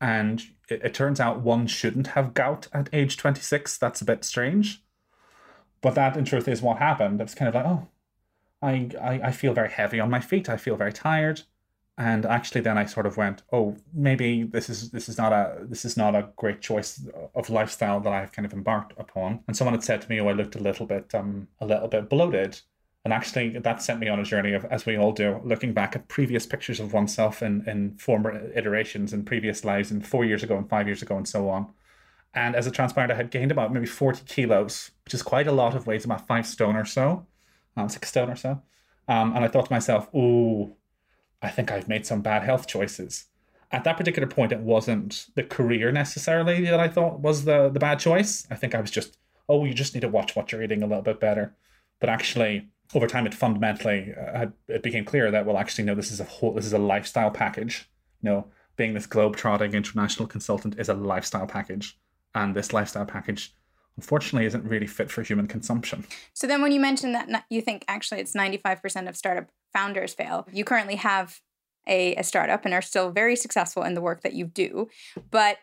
[0.00, 3.78] And it, it turns out one shouldn't have gout at age 26.
[3.78, 4.82] That's a bit strange.
[5.80, 7.20] But that, in truth, is what happened.
[7.20, 7.88] It's kind of like, oh,
[8.60, 10.48] I, I, I feel very heavy on my feet.
[10.48, 11.42] I feel very tired.
[11.98, 15.58] And actually, then I sort of went, oh, maybe this is this is not a
[15.62, 19.40] this is not a great choice of lifestyle that I've kind of embarked upon.
[19.48, 21.88] And someone had said to me, oh, I looked a little bit um a little
[21.88, 22.60] bit bloated.
[23.04, 25.94] And actually, that sent me on a journey of, as we all do, looking back
[25.94, 30.42] at previous pictures of oneself in, in former iterations and previous lives, and four years
[30.42, 31.72] ago and five years ago, and so on.
[32.34, 35.52] And as it transpired, I had gained about maybe 40 kilos, which is quite a
[35.52, 37.26] lot of weight, about five stone or so,
[37.76, 38.60] um, six stone or so.
[39.06, 40.76] Um, and I thought to myself, oh,
[41.42, 43.26] I think I've made some bad health choices.
[43.72, 47.80] At that particular point, it wasn't the career necessarily that I thought was the, the
[47.80, 48.46] bad choice.
[48.50, 49.18] I think I was just,
[49.48, 51.54] oh, you just need to watch what you're eating a little bit better.
[52.00, 56.12] But actually, over time, it fundamentally uh, it became clear that well, actually, no, this
[56.12, 57.90] is a whole this is a lifestyle package.
[58.22, 58.46] You know,
[58.76, 61.98] being this globe-trotting international consultant is a lifestyle package,
[62.34, 63.54] and this lifestyle package,
[63.96, 66.04] unfortunately, isn't really fit for human consumption.
[66.34, 70.14] So then, when you mention that you think actually it's ninety-five percent of startup founders
[70.14, 71.40] fail, you currently have
[71.86, 74.88] a, a startup and are still very successful in the work that you do,
[75.30, 75.58] but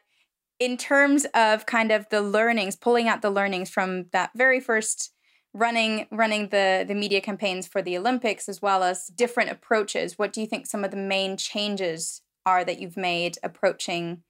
[0.59, 5.11] in terms of kind of the learnings, pulling out the learnings from that very first
[5.55, 10.17] running running the the media campaigns for the Olympics as well as different approaches.
[10.17, 14.23] What do you think some of the main changes are that you've made approaching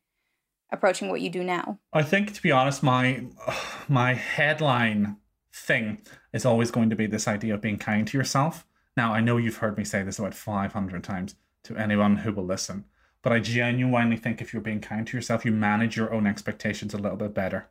[0.72, 1.80] approaching what you do now?
[1.92, 3.26] I think to be honest, my
[3.88, 5.18] my headline
[5.54, 6.02] thing
[6.34, 8.66] is always going to be this idea of being kind to yourself.
[8.96, 12.46] Now, I know you've heard me say this about 500 times to anyone who will
[12.46, 12.86] listen,
[13.22, 16.94] but I genuinely think if you're being kind to yourself, you manage your own expectations
[16.94, 17.70] a little bit better.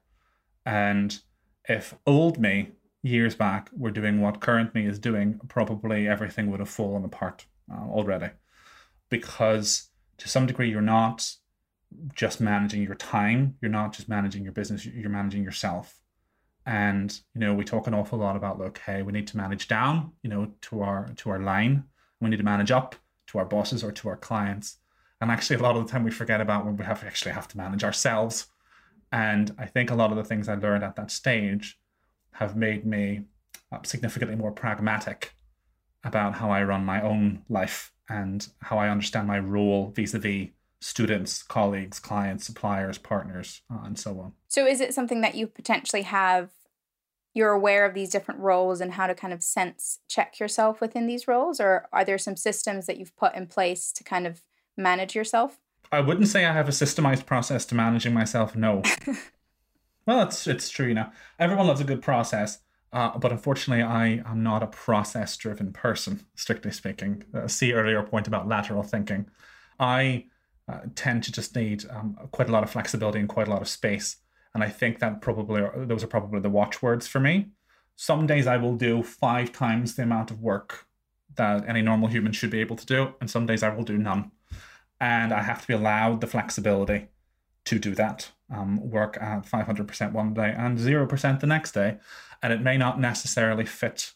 [0.64, 1.18] And
[1.68, 6.60] if old me years back were doing what current me is doing, probably everything would
[6.60, 8.30] have fallen apart uh, already.
[9.10, 11.28] Because to some degree, you're not
[12.14, 15.98] just managing your time, you're not just managing your business, you're managing yourself.
[16.66, 19.68] And you know, we talk an awful lot about look, hey, we need to manage
[19.68, 21.84] down, you know, to our to our line.
[22.20, 22.94] We need to manage up
[23.28, 24.78] to our bosses or to our clients.
[25.20, 27.48] And actually, a lot of the time we forget about when we have actually have
[27.48, 28.46] to manage ourselves.
[29.10, 31.78] And I think a lot of the things I learned at that stage
[32.32, 33.22] have made me
[33.70, 35.34] uh, significantly more pragmatic
[36.04, 40.18] about how I run my own life and how I understand my role vis a
[40.18, 40.48] vis
[40.82, 44.32] students, colleagues, clients, suppliers, partners, uh, and so on.
[44.48, 46.50] So, is it something that you potentially have?
[47.34, 51.06] You're aware of these different roles and how to kind of sense check yourself within
[51.06, 54.42] these roles, or are there some systems that you've put in place to kind of
[54.76, 55.58] manage yourself?
[55.90, 58.82] I wouldn't say I have a systemized process to managing myself, no.
[60.06, 60.88] Well, it's it's true.
[60.88, 62.58] You know, everyone loves a good process,
[62.92, 67.24] uh, but unfortunately, I am not a process-driven person, strictly speaking.
[67.32, 69.26] Uh, see earlier point about lateral thinking.
[69.78, 70.26] I
[70.70, 73.62] uh, tend to just need um, quite a lot of flexibility and quite a lot
[73.62, 74.16] of space,
[74.54, 77.50] and I think that probably those are probably the watchwords for me.
[77.96, 80.86] Some days I will do five times the amount of work
[81.36, 83.98] that any normal human should be able to do, and some days I will do
[83.98, 84.30] none.
[85.00, 87.08] And I have to be allowed the flexibility
[87.64, 88.30] to do that.
[88.50, 91.98] Um, work at 500% one day and 0% the next day.
[92.42, 94.12] And it may not necessarily fit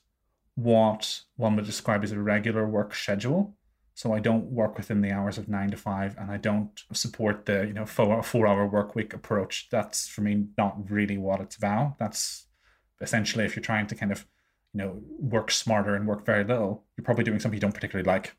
[0.54, 3.55] what one would describe as a regular work schedule.
[3.96, 7.46] So I don't work within the hours of nine to five, and I don't support
[7.46, 9.68] the you know four four hour work week approach.
[9.70, 11.98] That's for me not really what it's about.
[11.98, 12.46] That's
[13.00, 14.26] essentially if you're trying to kind of
[14.74, 18.06] you know work smarter and work very little, you're probably doing something you don't particularly
[18.06, 18.36] like.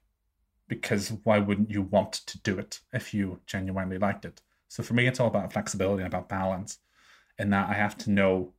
[0.67, 4.41] Because why wouldn't you want to do it if you genuinely liked it?
[4.67, 6.77] So for me, it's all about flexibility and about balance.
[7.39, 8.53] In that I have to know,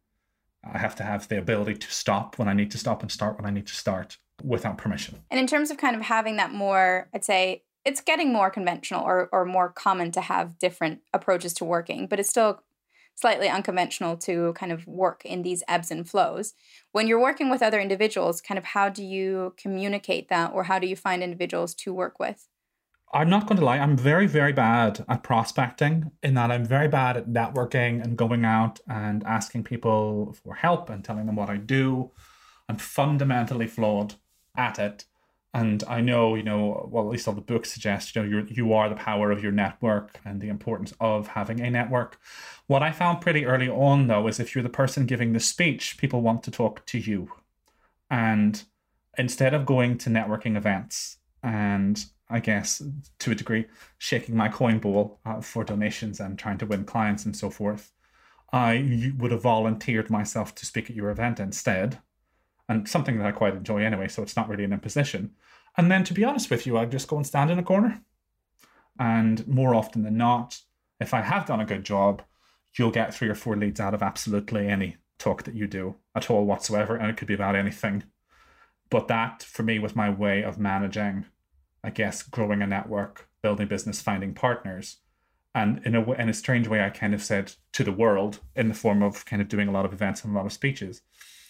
[0.64, 3.36] I have to have the ability to stop when I need to stop and start
[3.36, 5.22] when I need to start without permission.
[5.30, 9.02] And in terms of kind of having that more, I'd say it's getting more conventional
[9.02, 12.62] or, or more common to have different approaches to working, but it's still
[13.14, 16.54] slightly unconventional to kind of work in these ebbs and flows.
[16.92, 20.78] When you're working with other individuals, kind of how do you communicate that or how
[20.78, 22.46] do you find individuals to work with?
[23.12, 26.88] I'm not going to lie, I'm very, very bad at prospecting in that I'm very
[26.88, 31.48] bad at networking and going out and asking people for help and telling them what
[31.48, 32.10] I do.
[32.68, 34.16] I'm fundamentally flawed
[34.58, 35.04] at it.
[35.54, 38.46] And I know, you know, well, at least all the books suggest, you know, you're,
[38.48, 42.20] you are the power of your network and the importance of having a network.
[42.66, 45.96] What I found pretty early on, though, is if you're the person giving the speech,
[45.96, 47.32] people want to talk to you.
[48.10, 48.62] And
[49.16, 52.82] instead of going to networking events and I guess,
[53.20, 57.24] to a degree, shaking my coin bowl uh, for donations and trying to win clients
[57.24, 57.92] and so forth.
[58.52, 61.98] I would have volunteered myself to speak at your event instead,
[62.68, 65.32] and something that I quite enjoy anyway, so it's not really an imposition.
[65.76, 68.02] And then, to be honest with you, I'd just go and stand in a corner.
[68.98, 70.60] And more often than not,
[71.00, 72.22] if I have done a good job,
[72.76, 76.30] you'll get three or four leads out of absolutely any talk that you do at
[76.30, 78.04] all whatsoever, and it could be about anything.
[78.90, 81.26] But that, for me, was my way of managing
[81.82, 84.98] I guess, growing a network, building business, finding partners.
[85.54, 88.68] And in a, in a strange way, I kind of said to the world in
[88.68, 91.02] the form of kind of doing a lot of events and a lot of speeches,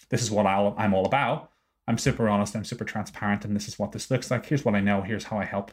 [0.09, 1.51] this is what i I'm all about.
[1.87, 4.45] I'm super honest, I'm super transparent, and this is what this looks like.
[4.45, 5.71] Here's what I know, here's how I help,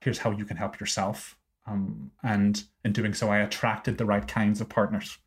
[0.00, 1.36] here's how you can help yourself.
[1.66, 5.18] Um, and in doing so, I attracted the right kinds of partners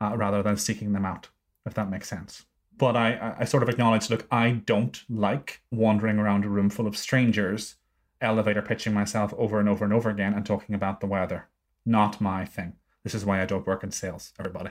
[0.00, 1.28] uh, rather than seeking them out,
[1.64, 2.44] if that makes sense.
[2.76, 6.88] But I, I sort of acknowledge look, I don't like wandering around a room full
[6.88, 7.76] of strangers,
[8.20, 11.48] elevator pitching myself over and over and over again and talking about the weather.
[11.86, 12.74] Not my thing.
[13.04, 14.70] This is why I don't work in sales, everybody.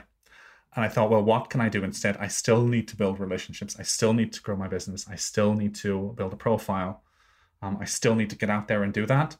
[0.74, 2.16] And I thought, well, what can I do instead?
[2.16, 3.76] I still need to build relationships.
[3.78, 5.06] I still need to grow my business.
[5.08, 7.02] I still need to build a profile.
[7.60, 9.36] Um, I still need to get out there and do that.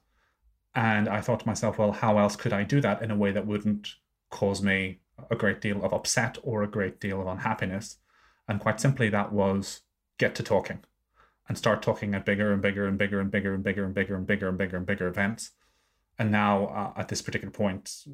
[0.74, 3.32] And I thought to myself, well, how else could I do that in a way
[3.32, 3.94] that wouldn't
[4.30, 7.96] cause me a great deal of upset or a great deal of unhappiness?
[8.48, 9.82] And quite simply, that was
[10.18, 10.84] get to talking
[11.48, 14.16] and start talking at bigger and bigger and bigger and bigger and bigger and bigger
[14.16, 15.50] and bigger and bigger and bigger events.
[16.18, 18.04] And now, uh, at this particular point,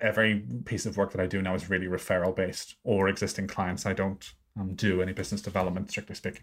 [0.00, 3.86] every piece of work that I do now is really referral based or existing clients.
[3.86, 6.42] I don't um, do any business development, strictly speaking.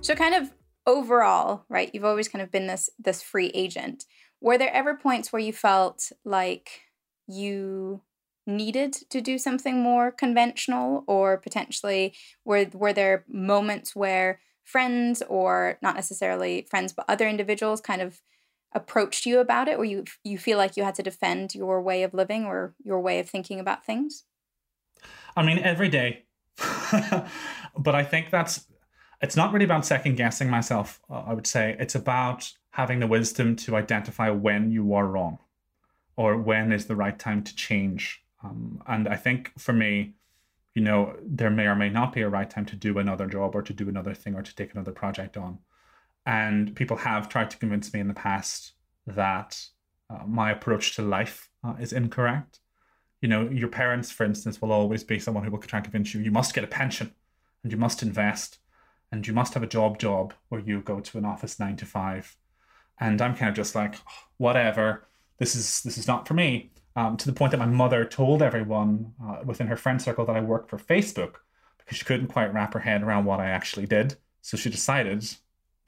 [0.00, 0.52] So, kind of
[0.86, 1.90] overall, right?
[1.92, 4.04] You've always kind of been this this free agent.
[4.40, 6.82] Were there ever points where you felt like
[7.26, 8.02] you
[8.46, 12.14] needed to do something more conventional, or potentially
[12.44, 18.20] were were there moments where friends, or not necessarily friends, but other individuals, kind of
[18.72, 22.02] approached you about it or you you feel like you had to defend your way
[22.02, 24.24] of living or your way of thinking about things?
[25.36, 26.24] I mean every day.
[27.78, 28.66] But i think that's
[29.22, 31.76] it's not really about second guessing myself uh, i would say.
[31.78, 35.38] It's about having the wisdom to identify when you are wrong
[36.16, 38.22] or when is the right time to change.
[38.42, 40.14] Um, and i think for me
[40.74, 43.54] you know there may or may not be a right time to do another job
[43.54, 45.58] or to do another thing or to take another project on
[46.28, 48.72] and people have tried to convince me in the past
[49.06, 49.58] that
[50.10, 52.60] uh, my approach to life uh, is incorrect.
[53.22, 56.12] You know, your parents, for instance, will always be someone who will try and convince
[56.12, 57.14] you you must get a pension
[57.62, 58.58] and you must invest
[59.10, 61.86] and you must have a job job where you go to an office nine to
[61.86, 62.36] five.
[63.00, 65.08] And I'm kind of just like, oh, whatever.
[65.38, 66.72] This is this is not for me.
[66.94, 70.36] Um, to the point that my mother told everyone uh, within her friend circle that
[70.36, 71.36] I worked for Facebook
[71.78, 74.16] because she couldn't quite wrap her head around what I actually did.
[74.42, 75.24] So she decided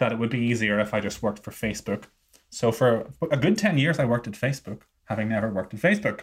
[0.01, 2.05] that it would be easier if I just worked for Facebook.
[2.51, 6.23] So for a good 10 years, I worked at Facebook, having never worked at Facebook.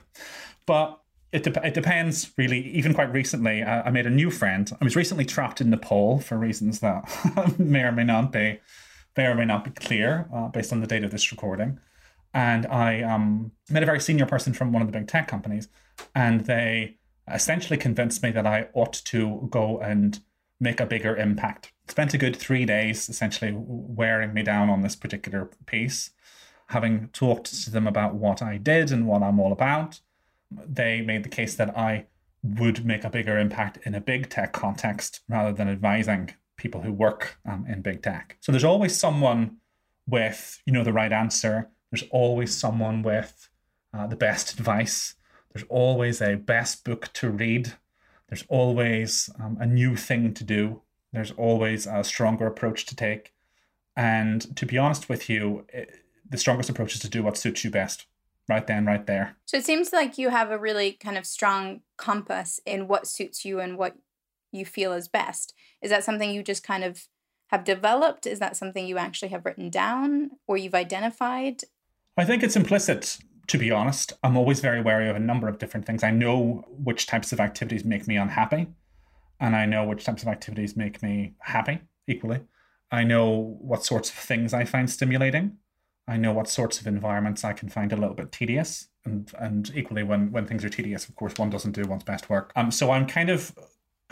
[0.65, 0.99] But
[1.31, 2.59] it, de- it depends, really.
[2.69, 4.69] Even quite recently, I, I made a new friend.
[4.79, 8.59] I was recently trapped in Nepal for reasons that may or may not be
[9.15, 11.79] may or may not be clear uh, based on the date of this recording.
[12.35, 15.69] And I um, met a very senior person from one of the big tech companies,
[16.13, 16.97] and they
[17.33, 20.19] essentially convinced me that I ought to go and
[20.59, 24.95] make a bigger impact spent a good three days essentially wearing me down on this
[24.95, 26.11] particular piece.
[26.67, 30.01] Having talked to them about what I did and what I'm all about,
[30.51, 32.07] they made the case that I
[32.43, 36.91] would make a bigger impact in a big tech context rather than advising people who
[36.91, 38.37] work um, in big tech.
[38.41, 39.57] So there's always someone
[40.05, 41.69] with you know the right answer.
[41.91, 43.49] There's always someone with
[43.93, 45.15] uh, the best advice.
[45.53, 47.73] There's always a best book to read.
[48.29, 50.81] There's always um, a new thing to do
[51.13, 53.33] there's always a stronger approach to take.
[53.95, 57.63] And to be honest with you, it, the strongest approach is to do what suits
[57.63, 58.05] you best
[58.49, 59.35] right then, right there.
[59.45, 63.43] So it seems like you have a really kind of strong compass in what suits
[63.43, 63.95] you and what
[64.51, 65.53] you feel is best.
[65.81, 67.07] Is that something you just kind of
[67.47, 68.25] have developed?
[68.25, 71.61] Is that something you actually have written down or you've identified?
[72.15, 73.17] I think it's implicit,
[73.47, 74.13] to be honest.
[74.23, 76.03] I'm always very wary of a number of different things.
[76.03, 78.67] I know which types of activities make me unhappy
[79.39, 82.41] and I know which types of activities make me happy equally.
[82.91, 85.57] I know what sorts of things I find stimulating.
[86.07, 88.87] I know what sorts of environments I can find a little bit tedious.
[89.05, 92.29] And and equally when when things are tedious, of course, one doesn't do one's best
[92.29, 92.51] work.
[92.55, 93.53] Um so I'm kind of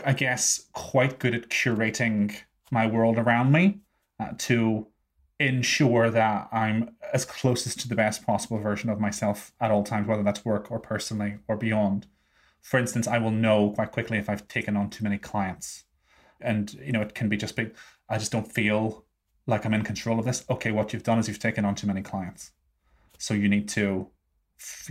[0.04, 2.36] I guess quite good at curating
[2.70, 3.80] my world around me
[4.20, 4.86] uh, to
[5.38, 10.06] ensure that I'm as closest to the best possible version of myself at all times,
[10.08, 12.06] whether that's work or personally or beyond
[12.66, 15.84] for instance, I will know quite quickly if I've taken on too many clients.
[16.40, 17.72] And, you know, it can be just big,
[18.08, 19.04] I just don't feel
[19.46, 20.44] like I'm in control of this.
[20.50, 22.50] Okay, what you've done is you've taken on too many clients.
[23.18, 24.08] So you need to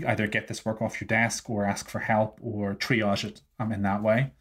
[0.08, 3.74] either get this work off your desk or ask for help or triage it um,
[3.74, 4.32] in that way.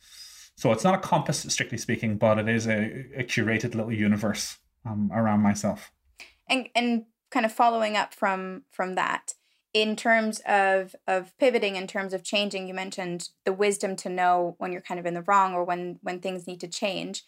[0.57, 4.59] So it's not a compass, strictly speaking, but it is a, a curated little universe
[4.85, 5.93] um, around myself.
[6.49, 9.35] And and kind of following up from from that,
[9.73, 14.55] in terms of of pivoting in terms of changing you mentioned the wisdom to know
[14.59, 17.25] when you're kind of in the wrong or when when things need to change.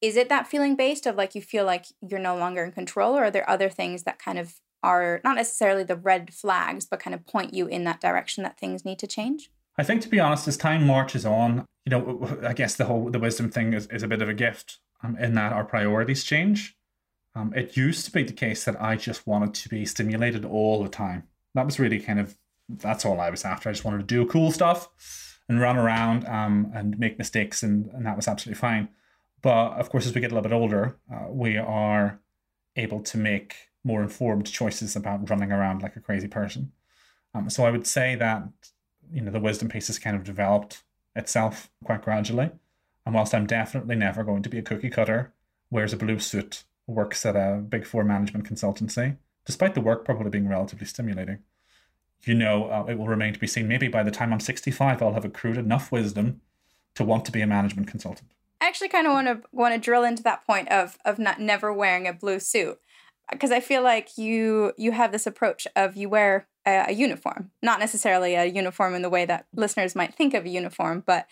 [0.00, 3.16] Is it that feeling based of like you feel like you're no longer in control
[3.16, 6.98] or are there other things that kind of are not necessarily the red flags but
[6.98, 9.50] kind of point you in that direction that things need to change?
[9.78, 13.10] I think to be honest as time marches on you know i guess the whole
[13.10, 16.24] the wisdom thing is, is a bit of a gift um, in that our priorities
[16.24, 16.76] change
[17.34, 20.82] um, it used to be the case that i just wanted to be stimulated all
[20.82, 21.24] the time
[21.54, 22.36] that was really kind of
[22.68, 24.88] that's all i was after i just wanted to do cool stuff
[25.48, 28.88] and run around um, and make mistakes and, and that was absolutely fine
[29.42, 32.20] but of course, as we get a little bit older, uh, we are
[32.76, 36.72] able to make more informed choices about running around like a crazy person.
[37.34, 38.44] Um, so I would say that
[39.12, 40.84] you know the wisdom piece has kind of developed
[41.16, 42.52] itself quite gradually.
[43.04, 45.32] And whilst I'm definitely never going to be a cookie cutter,
[45.70, 50.30] wears a blue suit, works at a big four management consultancy, despite the work probably
[50.30, 51.38] being relatively stimulating,
[52.24, 53.66] you know, uh, it will remain to be seen.
[53.66, 56.40] Maybe by the time I'm 65, I'll have accrued enough wisdom
[56.94, 58.30] to want to be a management consultant.
[58.60, 61.40] I actually kind of want to want to drill into that point of of not
[61.40, 62.78] never wearing a blue suit
[63.30, 67.50] because I feel like you you have this approach of you wear a, a, uniform,
[67.60, 71.26] not necessarily a uniform in the way that listeners might think of a uniform, but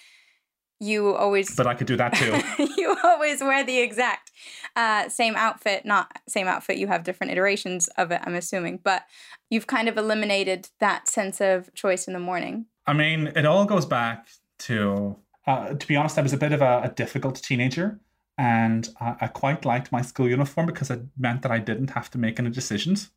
[0.80, 1.54] you always.
[1.54, 2.68] But I could do that too.
[2.76, 4.32] you always wear the exact
[4.74, 6.78] uh, same outfit, not same outfit.
[6.78, 9.04] You have different iterations of it, I'm assuming, but
[9.50, 12.66] you've kind of eliminated that sense of choice in the morning.
[12.86, 14.28] I mean, it all goes back
[14.60, 15.16] to
[15.46, 17.98] uh, to be honest, I was a bit of a, a difficult teenager,
[18.36, 22.10] and I, I, quite liked my school uniform because it meant that I didn't have
[22.12, 23.10] to make any decisions,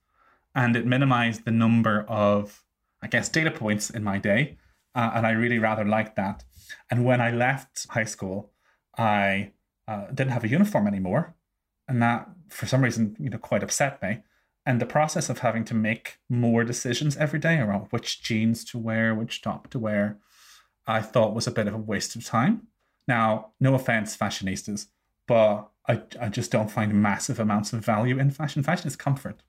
[0.55, 2.63] and it minimized the number of,
[3.01, 4.57] I guess, data points in my day,
[4.95, 6.43] uh, and I really rather liked that.
[6.89, 8.51] And when I left high school,
[8.97, 9.51] I
[9.87, 11.35] uh, didn't have a uniform anymore,
[11.87, 14.19] and that, for some reason, you know, quite upset me.
[14.65, 18.77] And the process of having to make more decisions every day around which jeans to
[18.77, 20.19] wear, which top to wear,
[20.87, 22.67] I thought was a bit of a waste of time.
[23.07, 24.87] Now, no offense, fashionistas,
[25.27, 28.63] but I, I just don't find massive amounts of value in fashion.
[28.63, 29.43] Fashion is comfort.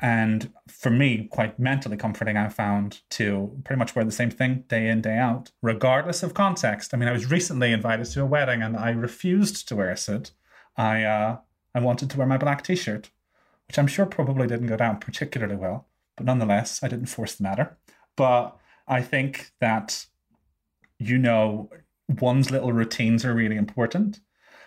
[0.00, 4.64] And for me, quite mentally comforting, I found to pretty much wear the same thing
[4.68, 6.94] day in, day out, regardless of context.
[6.94, 9.96] I mean, I was recently invited to a wedding and I refused to wear a
[9.96, 10.30] suit.
[10.76, 11.38] I, uh,
[11.74, 13.10] I wanted to wear my black t shirt,
[13.66, 15.88] which I'm sure probably didn't go down particularly well.
[16.16, 17.76] But nonetheless, I didn't force the matter.
[18.14, 20.06] But I think that
[20.98, 21.70] you know
[22.08, 24.20] one's little routines are really important.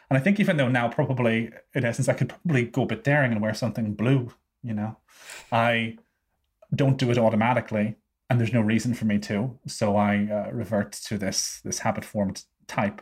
[0.10, 3.04] And I think even though now probably in essence I could probably go a bit
[3.04, 4.98] daring and wear something blue, you know,
[5.52, 5.98] I
[6.74, 7.96] don't do it automatically,
[8.30, 9.58] and there's no reason for me to.
[9.68, 13.02] So I uh, revert to this this habit formed type.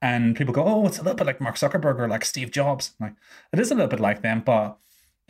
[0.00, 2.94] And people go, "Oh, it's a little bit like Mark Zuckerberg or like Steve Jobs."
[3.00, 3.14] like
[3.52, 4.78] it is a little bit like them, but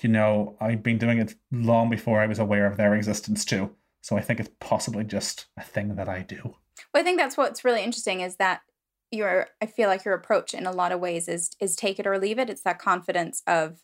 [0.01, 3.71] you know, I've been doing it long before I was aware of their existence too.
[4.01, 6.57] So I think it's possibly just a thing that I do.
[6.93, 8.63] Well, I think that's what's really interesting is that
[9.11, 12.07] your I feel like your approach in a lot of ways is is take it
[12.07, 12.51] or leave it.
[12.51, 13.81] It's that confidence of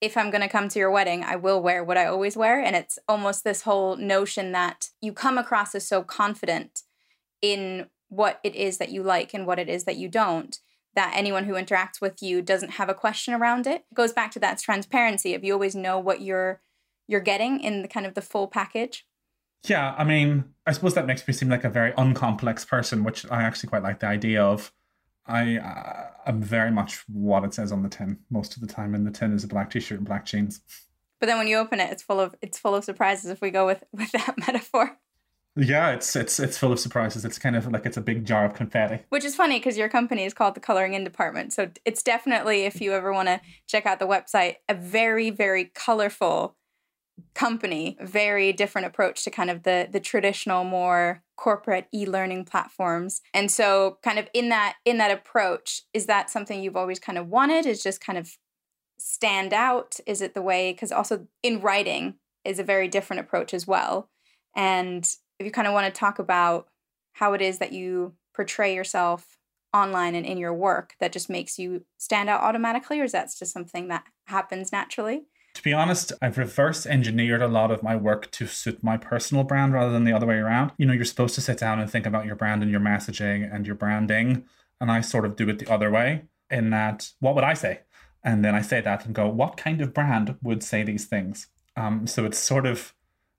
[0.00, 2.60] if I'm going to come to your wedding, I will wear what I always wear
[2.60, 6.82] and it's almost this whole notion that you come across as so confident
[7.42, 10.58] in what it is that you like and what it is that you don't
[10.94, 13.84] that anyone who interacts with you doesn't have a question around it.
[13.90, 16.60] It goes back to that transparency of you always know what you're
[17.06, 19.06] you're getting in the kind of the full package.
[19.68, 23.30] Yeah, I mean, I suppose that makes me seem like a very uncomplex person, which
[23.30, 24.72] I actually quite like the idea of.
[25.30, 28.94] I uh, am very much what it says on the tin most of the time,
[28.94, 30.60] and the tin is a black t-shirt and black jeans.
[31.20, 33.30] But then when you open it, it's full of it's full of surprises.
[33.30, 34.98] If we go with with that metaphor.
[35.56, 37.24] Yeah, it's it's it's full of surprises.
[37.24, 39.04] It's kind of like it's a big jar of confetti.
[39.10, 41.52] Which is funny because your company is called the Coloring In Department.
[41.52, 45.66] So it's definitely, if you ever want to check out the website, a very very
[45.74, 46.56] colorful
[47.34, 53.22] company very different approach to kind of the the traditional more corporate e-learning platforms.
[53.32, 57.16] And so kind of in that in that approach is that something you've always kind
[57.16, 57.64] of wanted?
[57.64, 58.36] Is just kind of
[58.98, 59.96] stand out?
[60.06, 64.10] Is it the way because also in writing is a very different approach as well.
[64.54, 65.04] And
[65.38, 66.68] if you kind of want to talk about
[67.14, 69.38] how it is that you portray yourself
[69.72, 73.30] online and in your work that just makes you stand out automatically or is that
[73.38, 75.22] just something that happens naturally
[75.54, 79.44] to be honest, I've reverse engineered a lot of my work to suit my personal
[79.44, 80.72] brand rather than the other way around.
[80.78, 83.52] You know, you're supposed to sit down and think about your brand and your messaging
[83.52, 84.44] and your branding.
[84.80, 87.80] And I sort of do it the other way in that, what would I say?
[88.22, 91.48] And then I say that and go, what kind of brand would say these things?
[91.76, 92.94] Um, so it's sort of,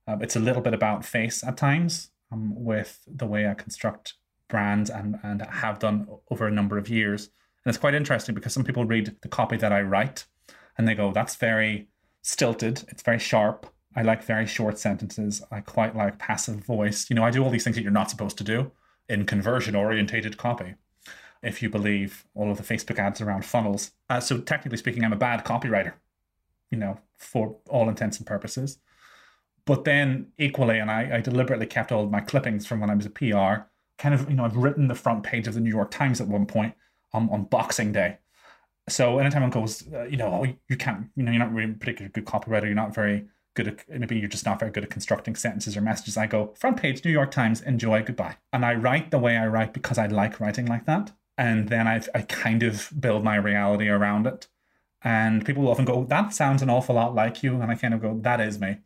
[0.08, 4.16] uh, it's a little bit about face at times um, with the way I construct
[4.48, 7.30] brands and, and have done over a number of years.
[7.64, 10.26] And it's quite interesting because some people read the copy that I write
[10.78, 11.88] and they go, that's very
[12.22, 12.84] stilted.
[12.90, 13.72] It's very sharp.
[13.96, 15.42] I like very short sentences.
[15.52, 17.10] I quite like passive voice.
[17.10, 18.72] You know, I do all these things that you're not supposed to do
[19.10, 20.76] in conversion orientated copy.
[21.44, 23.92] if you believe all of the Facebook ads around funnels.
[24.10, 25.94] Uh, so technically speaking, I'm a bad copywriter,
[26.70, 28.78] you know, for all intents and purposes.
[29.66, 32.96] But then equally, and I, I deliberately kept all of my clippings from when I
[32.96, 33.68] was a PR.
[33.98, 36.28] Kind of, you know, I've written the front page of the New York Times at
[36.28, 36.74] one point
[37.14, 38.18] on, on Boxing Day.
[38.90, 41.74] So anytime one goes, uh, you know, oh, you can't, you know, you're not really
[41.74, 42.66] particularly good copywriter.
[42.66, 45.82] You're not very good at, maybe you're just not very good at constructing sentences or
[45.82, 46.18] messages.
[46.18, 48.38] I go, front page, New York Times, enjoy, goodbye.
[48.54, 51.12] And I write the way I write because I like writing like that.
[51.38, 54.48] And then I, I kind of build my reality around it.
[55.04, 57.60] And people often go, that sounds an awful lot like you.
[57.60, 58.78] And I kind of go, that is me.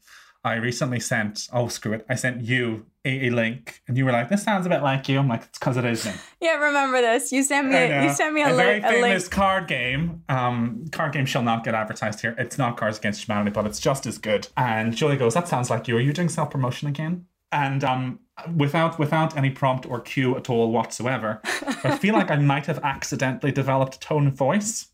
[0.46, 4.12] I recently sent, oh, screw it, I sent you a, a link and you were
[4.12, 5.18] like, this sounds a bit like you.
[5.18, 6.12] I'm like, it's because it is me.
[6.40, 7.32] Yeah, remember this.
[7.32, 9.32] You sent me a, you sent me a, a very famous link.
[9.32, 10.24] card game.
[10.30, 12.36] Um, card game shall not get advertised here.
[12.38, 14.48] It's not Cards Against Humanity, but it's just as good.
[14.56, 15.98] And Julie goes, that sounds like you.
[15.98, 17.26] Are you doing self promotion again?
[17.52, 18.20] And um,
[18.56, 21.42] without without any prompt or cue at all whatsoever,
[21.84, 24.90] I feel like I might have accidentally developed a tone of voice,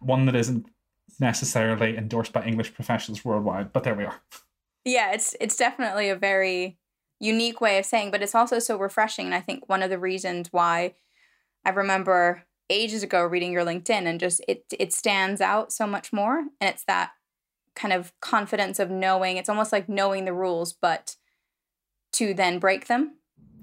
[0.00, 0.66] one that isn't
[1.18, 3.72] necessarily endorsed by English professionals worldwide.
[3.72, 4.20] But there we are.
[4.84, 6.78] Yeah, it's it's definitely a very
[7.18, 9.26] unique way of saying, but it's also so refreshing.
[9.26, 10.94] And I think one of the reasons why
[11.64, 16.12] I remember ages ago reading your LinkedIn and just it it stands out so much
[16.12, 16.38] more.
[16.38, 17.10] And it's that
[17.76, 19.36] kind of confidence of knowing.
[19.36, 21.16] It's almost like knowing the rules, but
[22.12, 23.16] to then break them.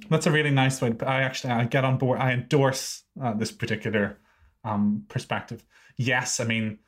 [0.09, 0.95] That's a really nice way.
[1.05, 2.19] I actually I get on board.
[2.19, 4.19] I endorse uh, this particular
[4.63, 5.65] um, perspective.
[5.97, 6.79] Yes, I mean,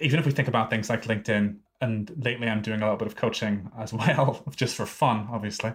[0.00, 3.08] even if we think about things like LinkedIn, and lately I'm doing a little bit
[3.08, 5.74] of coaching as well, just for fun, obviously.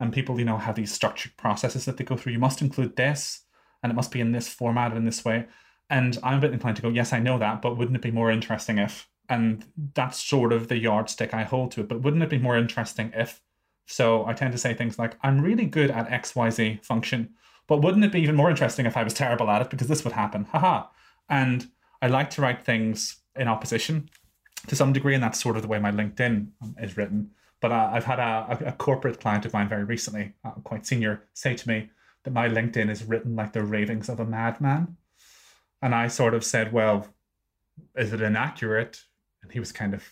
[0.00, 2.32] And people, you know, have these structured processes that they go through.
[2.32, 3.42] You must include this,
[3.82, 5.46] and it must be in this format in this way.
[5.90, 8.10] And I'm a bit inclined to go, yes, I know that, but wouldn't it be
[8.10, 9.08] more interesting if?
[9.28, 11.88] And that's sort of the yardstick I hold to it.
[11.88, 13.40] But wouldn't it be more interesting if?
[13.86, 17.34] So I tend to say things like, I'm really good at XYZ function,
[17.66, 19.70] but wouldn't it be even more interesting if I was terrible at it?
[19.70, 20.44] Because this would happen.
[20.44, 20.86] Haha.
[21.28, 21.68] And
[22.00, 24.08] I like to write things in opposition
[24.66, 26.48] to some degree, and that's sort of the way my LinkedIn
[26.80, 27.30] is written.
[27.60, 31.22] But uh, I've had a, a, corporate client of mine very recently, uh, quite senior,
[31.32, 31.90] say to me
[32.24, 34.96] that my LinkedIn is written like the ravings of a madman.
[35.80, 37.06] And I sort of said, Well,
[37.96, 39.02] is it inaccurate?
[39.42, 40.02] And he was kind of,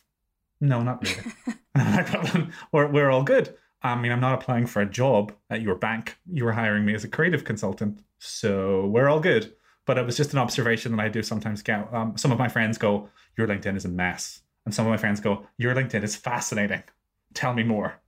[0.60, 1.32] No, not really.
[1.74, 3.56] well, we're, we're all good.
[3.82, 6.16] I mean, I'm not applying for a job at your bank.
[6.30, 8.00] You were hiring me as a creative consultant.
[8.18, 9.54] So we're all good.
[9.86, 11.92] But it was just an observation that I do sometimes get.
[11.92, 14.42] Um, some of my friends go, Your LinkedIn is a mess.
[14.64, 16.82] And some of my friends go, Your LinkedIn is fascinating.
[17.34, 18.00] Tell me more.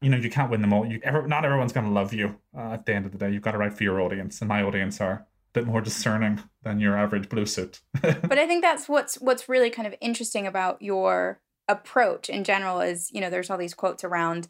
[0.00, 0.84] You know, you can't win them all.
[0.84, 3.30] You ever, not everyone's going to love you uh, at the end of the day.
[3.30, 4.40] You've got to write for your audience.
[4.40, 7.80] And my audience are a bit more discerning than your average blue suit.
[8.02, 12.80] but I think that's what's what's really kind of interesting about your approach in general
[12.80, 14.48] is, you know, there's all these quotes around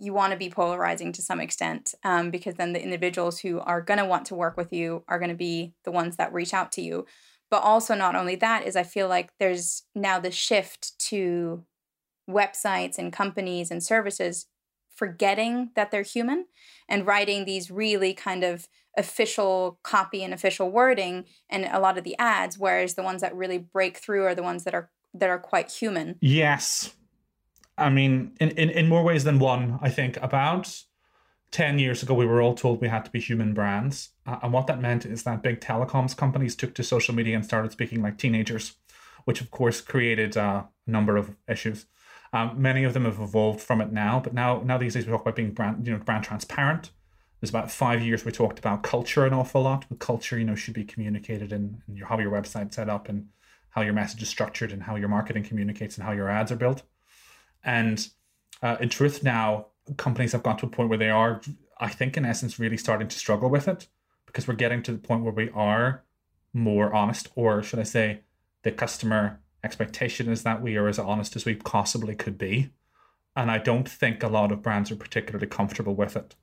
[0.00, 3.82] you want to be polarizing to some extent um, because then the individuals who are
[3.82, 6.54] going to want to work with you are going to be the ones that reach
[6.54, 7.06] out to you.
[7.50, 11.64] But also not only that is i feel like there's now the shift to
[12.28, 14.46] websites and companies and services
[14.94, 16.46] forgetting that they're human
[16.88, 22.04] and writing these really kind of official copy and official wording and a lot of
[22.04, 25.28] the ads whereas the ones that really break through are the ones that are that
[25.28, 26.16] are quite human.
[26.20, 26.94] Yes
[27.80, 30.82] I mean, in, in, in more ways than one, I think about
[31.50, 34.10] 10 years ago, we were all told we had to be human brands.
[34.26, 37.44] Uh, and what that meant is that big telecoms companies took to social media and
[37.44, 38.76] started speaking like teenagers,
[39.24, 41.86] which of course created uh, a number of issues.
[42.32, 45.10] Um, many of them have evolved from it now, but now now these days we
[45.10, 46.90] talk about being brand, you know, brand transparent.
[47.40, 49.86] There's about five years we talked about culture an awful lot.
[49.88, 53.08] But culture, you know, should be communicated in, in your, how your website's set up
[53.08, 53.28] and
[53.70, 56.56] how your message is structured and how your marketing communicates and how your ads are
[56.56, 56.82] built.
[57.64, 58.08] And
[58.62, 61.40] uh, in truth, now companies have got to a point where they are,
[61.78, 63.88] I think, in essence, really starting to struggle with it
[64.26, 66.04] because we're getting to the point where we are
[66.52, 68.20] more honest, or should I say,
[68.62, 72.70] the customer expectation is that we are as honest as we possibly could be.
[73.36, 76.34] And I don't think a lot of brands are particularly comfortable with it.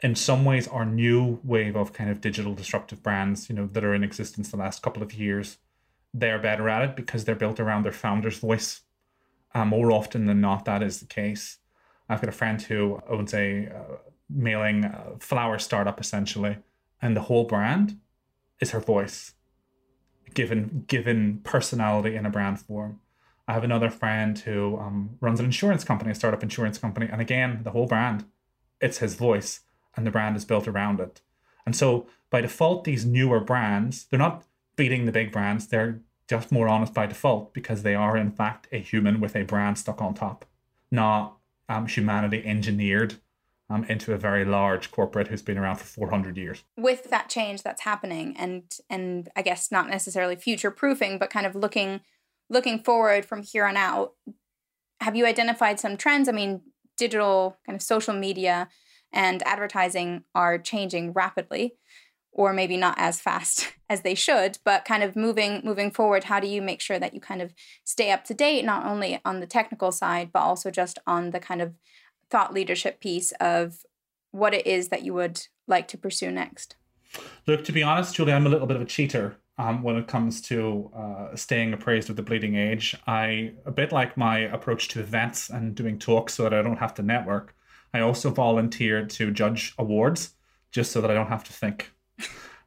[0.00, 3.84] In some ways, our new wave of kind of digital disruptive brands, you know, that
[3.84, 5.58] are in existence the last couple of years,
[6.12, 8.80] they're better at it because they're built around their founder's voice
[9.54, 11.58] uh, more often than not, that is the case.
[12.08, 13.96] I've got a friend who owns a uh,
[14.28, 16.58] mailing uh, flower startup essentially,
[17.00, 17.98] and the whole brand
[18.60, 19.34] is her voice,
[20.34, 23.00] given given personality in a brand form.
[23.48, 27.20] I have another friend who um, runs an insurance company, a startup insurance company, and
[27.20, 28.24] again, the whole brand,
[28.80, 29.60] it's his voice,
[29.96, 31.20] and the brand is built around it.
[31.66, 34.44] And so, by default, these newer brands, they're not
[34.76, 36.00] beating the big brands; they're
[36.32, 39.76] just more honest by default because they are in fact a human with a brand
[39.76, 40.46] stuck on top,
[40.90, 41.36] not
[41.68, 43.16] um, humanity engineered
[43.68, 46.64] um, into a very large corporate who's been around for 400 years.
[46.78, 51.44] With that change that's happening, and and I guess not necessarily future proofing, but kind
[51.44, 52.00] of looking
[52.48, 54.14] looking forward from here on out,
[55.02, 56.30] have you identified some trends?
[56.30, 56.62] I mean,
[56.96, 58.70] digital kind of social media
[59.12, 61.74] and advertising are changing rapidly
[62.32, 66.40] or maybe not as fast as they should but kind of moving moving forward how
[66.40, 67.52] do you make sure that you kind of
[67.84, 71.40] stay up to date not only on the technical side but also just on the
[71.40, 71.74] kind of
[72.30, 73.84] thought leadership piece of
[74.30, 76.76] what it is that you would like to pursue next?
[77.46, 80.06] Look to be honest julie i'm a little bit of a cheater um, when it
[80.06, 82.96] comes to uh, staying appraised of the bleeding age.
[83.06, 86.78] I a bit like my approach to events and doing talks so that i don't
[86.78, 87.54] have to network
[87.94, 90.34] i also volunteer to judge awards
[90.70, 91.92] just so that i don't have to think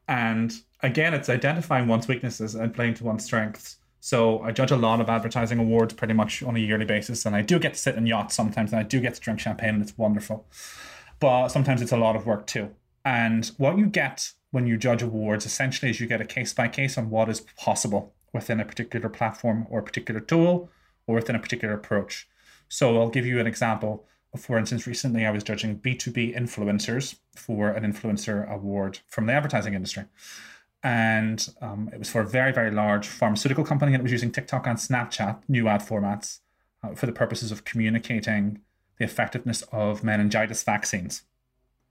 [0.07, 3.77] and again, it's identifying one's weaknesses and playing to one's strengths.
[3.99, 7.35] So I judge a lot of advertising awards pretty much on a yearly basis, and
[7.35, 9.75] I do get to sit in yachts sometimes, and I do get to drink champagne,
[9.75, 10.45] and it's wonderful.
[11.19, 12.69] But sometimes it's a lot of work too.
[13.03, 16.67] And what you get when you judge awards essentially is you get a case by
[16.67, 20.69] case on what is possible within a particular platform or a particular tool
[21.07, 22.27] or within a particular approach.
[22.69, 27.69] So I'll give you an example for instance, recently I was judging B2B influencers for
[27.69, 30.05] an influencer award from the advertising industry.
[30.83, 34.31] And um, it was for a very, very large pharmaceutical company, and it was using
[34.31, 36.39] TikTok and Snapchat, new ad formats,
[36.83, 38.61] uh, for the purposes of communicating
[38.97, 41.23] the effectiveness of meningitis vaccines.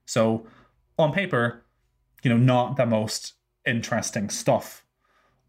[0.05, 0.47] So,
[0.97, 1.65] on paper,
[2.23, 3.33] you know, not the most
[3.65, 4.85] interesting stuff.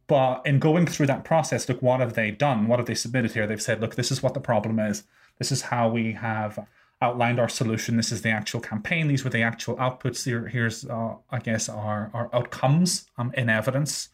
[0.09, 2.68] But in going through that process, look, what have they done?
[2.68, 3.47] What have they submitted here?
[3.47, 5.05] They've said, look, this is what the problem is.
[5.38, 6.66] This is how we have
[7.03, 7.97] outlined our solution.
[7.97, 9.09] This is the actual campaign.
[9.09, 10.24] These were the actual outputs.
[10.24, 14.09] Here, here's, uh, I guess, our, our outcomes um, in evidence.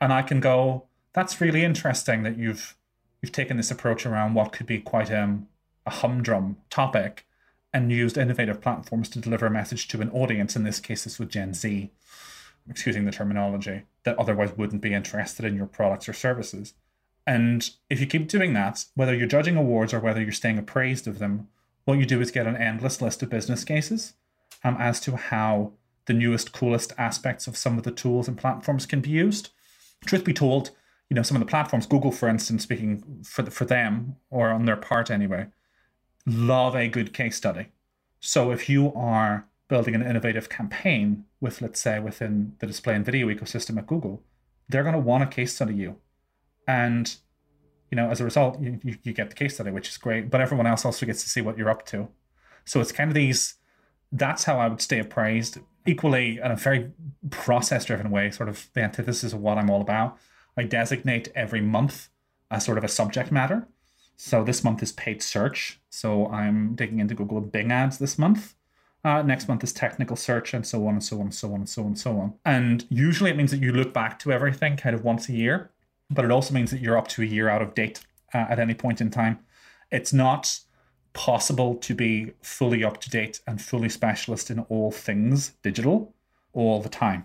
[0.00, 2.76] And I can go, that's really interesting that you've
[3.22, 5.48] you've taken this approach around what could be quite um,
[5.86, 7.26] a humdrum topic
[7.72, 10.56] and used innovative platforms to deliver a message to an audience.
[10.56, 11.90] In this case, this was Gen Z,
[12.68, 16.74] excusing the terminology, that otherwise wouldn't be interested in your products or services.
[17.26, 21.08] And if you keep doing that, whether you're judging awards or whether you're staying appraised
[21.08, 21.48] of them,
[21.84, 24.14] what you do is get an endless list of business cases
[24.62, 25.72] um, as to how
[26.06, 29.50] the newest, coolest aspects of some of the tools and platforms can be used.
[30.06, 30.70] Truth be told,
[31.08, 34.50] you know, some of the platforms, Google, for instance, speaking for, the, for them or
[34.50, 35.46] on their part anyway,
[36.26, 37.68] love a good case study.
[38.20, 43.04] So if you are building an innovative campaign with, let's say, within the display and
[43.04, 44.22] video ecosystem at Google,
[44.68, 45.96] they're going to want to case study you.
[46.66, 47.14] And
[47.94, 50.40] you know, as a result, you, you, get the case study, which is great, but
[50.40, 52.08] everyone else also gets to see what you're up to.
[52.64, 53.54] So it's kind of these,
[54.10, 55.60] that's how I would stay appraised.
[55.86, 56.90] Equally, in a very
[57.30, 60.18] process driven way, sort of the antithesis of what I'm all about.
[60.56, 62.08] I designate every month
[62.50, 63.68] as sort of a subject matter.
[64.16, 65.78] So this month is paid search.
[65.88, 68.56] So I'm digging into Google and Bing ads this month.
[69.04, 71.60] Uh, next month is technical search, and so on and so on and so on
[71.60, 72.34] and so on and so on.
[72.44, 75.70] And usually it means that you look back to everything kind of once a year
[76.14, 78.00] but it also means that you're up to a year out of date
[78.32, 79.38] uh, at any point in time.
[79.90, 80.60] It's not
[81.12, 86.14] possible to be fully up to date and fully specialist in all things digital
[86.52, 87.24] all the time.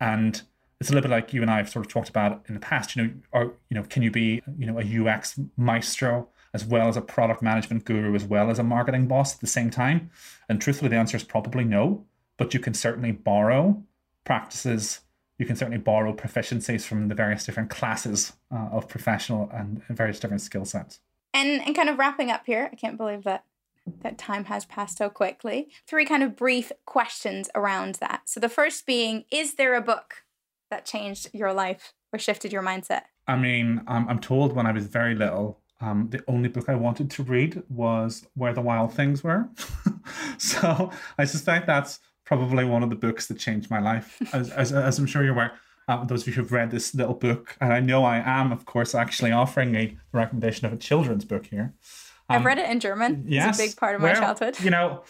[0.00, 0.42] And
[0.80, 2.60] it's a little bit like you and I have sort of talked about in the
[2.60, 2.94] past.
[2.94, 6.88] You know, or you know, can you be you know a UX maestro as well
[6.88, 10.10] as a product management guru as well as a marketing boss at the same time?
[10.48, 12.04] And truthfully, the answer is probably no.
[12.36, 13.82] But you can certainly borrow
[14.24, 15.00] practices
[15.38, 19.96] you can certainly borrow proficiencies from the various different classes uh, of professional and, and
[19.96, 21.00] various different skill sets.
[21.32, 23.44] And and kind of wrapping up here, I can't believe that
[24.02, 25.68] that time has passed so quickly.
[25.86, 28.22] Three kind of brief questions around that.
[28.26, 30.24] So the first being, is there a book
[30.70, 33.02] that changed your life or shifted your mindset?
[33.26, 36.74] I mean, um, I'm told when I was very little, um, the only book I
[36.74, 39.48] wanted to read was Where the Wild Things Were.
[40.38, 44.20] so I suspect that's probably one of the books that changed my life.
[44.34, 45.52] As, as, as I'm sure you're aware,
[45.88, 48.66] uh, those of you who've read this little book, and I know I am, of
[48.66, 51.72] course, actually offering a recommendation of a children's book here.
[52.28, 53.24] Um, I've read it in German.
[53.26, 54.60] Yes, it's a big part of my well, childhood.
[54.60, 55.02] You know,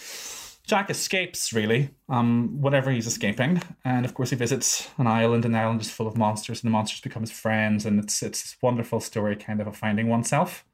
[0.64, 5.52] Jack escapes really, um, whatever he's escaping, and of course he visits an island, and
[5.52, 8.42] the island is full of monsters, and the monsters become his friends, and it's it's
[8.42, 10.64] this wonderful story, kind of of finding oneself.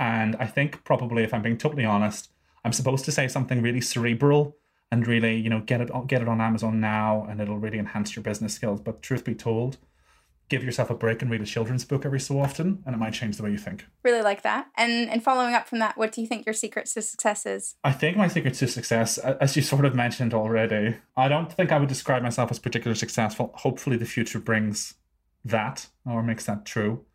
[0.00, 2.32] And I think probably, if I'm being totally honest,
[2.64, 4.56] I'm supposed to say something really cerebral
[4.92, 8.14] and really, you know, get it get it on Amazon now, and it'll really enhance
[8.14, 8.78] your business skills.
[8.78, 9.78] But truth be told,
[10.50, 13.14] give yourself a break and read a children's book every so often, and it might
[13.14, 13.86] change the way you think.
[14.04, 14.66] Really like that.
[14.76, 17.74] And and following up from that, what do you think your secret to success is?
[17.82, 21.72] I think my secret to success, as you sort of mentioned already, I don't think
[21.72, 23.50] I would describe myself as particularly successful.
[23.54, 24.94] Hopefully, the future brings
[25.42, 27.06] that or makes that true.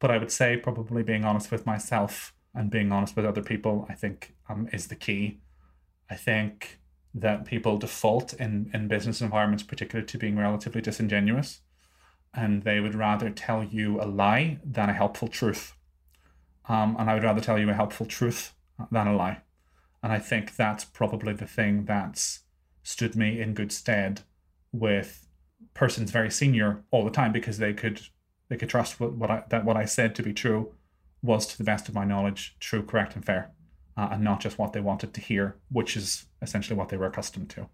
[0.00, 3.86] But I would say probably being honest with myself and being honest with other people,
[3.88, 5.38] I think um, is the key.
[6.10, 6.81] I think
[7.14, 11.60] that people default in, in business environments, particularly to being relatively disingenuous.
[12.34, 15.74] And they would rather tell you a lie than a helpful truth.
[16.68, 18.54] Um, and I would rather tell you a helpful truth
[18.90, 19.42] than a lie.
[20.02, 22.40] And I think that's probably the thing that's
[22.82, 24.22] stood me in good stead
[24.72, 25.26] with
[25.74, 28.00] persons very senior all the time because they could
[28.48, 30.72] they could trust what, what I that what I said to be true
[31.22, 33.52] was to the best of my knowledge true, correct, and fair,
[33.96, 37.06] uh, and not just what they wanted to hear, which is essentially what they were
[37.06, 37.68] accustomed to.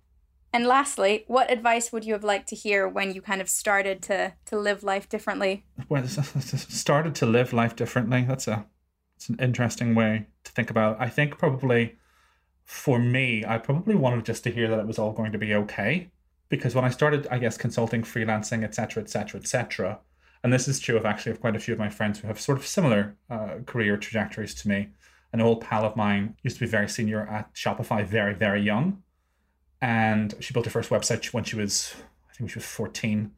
[0.53, 4.01] And lastly, what advice would you have liked to hear when you kind of started
[4.03, 5.65] to to live life differently?
[5.89, 8.25] Well, started to live life differently.
[8.27, 8.67] That's a
[9.17, 10.97] it's an interesting way to think about.
[10.97, 11.03] It.
[11.03, 11.97] I think probably
[12.65, 15.55] for me, I probably wanted just to hear that it was all going to be
[15.55, 16.11] okay.
[16.49, 19.99] Because when I started, I guess, consulting, freelancing, etc., etc., etc.,
[20.43, 22.41] and this is true of actually of quite a few of my friends who have
[22.41, 24.89] sort of similar uh, career trajectories to me.
[25.33, 29.03] An old pal of mine used to be very senior at Shopify, very, very young.
[29.81, 31.95] And she built her first website when she was,
[32.31, 33.31] I think she was 14.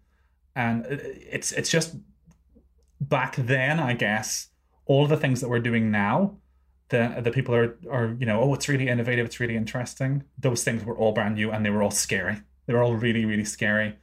[0.57, 1.97] And it's it's just
[3.01, 4.49] back then, I guess,
[4.87, 6.37] all of the things that we're doing now
[6.91, 10.25] the the people are are you know oh it's really innovative it's really interesting.
[10.39, 12.43] Those things were all brand new and they were all scary.
[12.67, 13.97] They were all really really scary.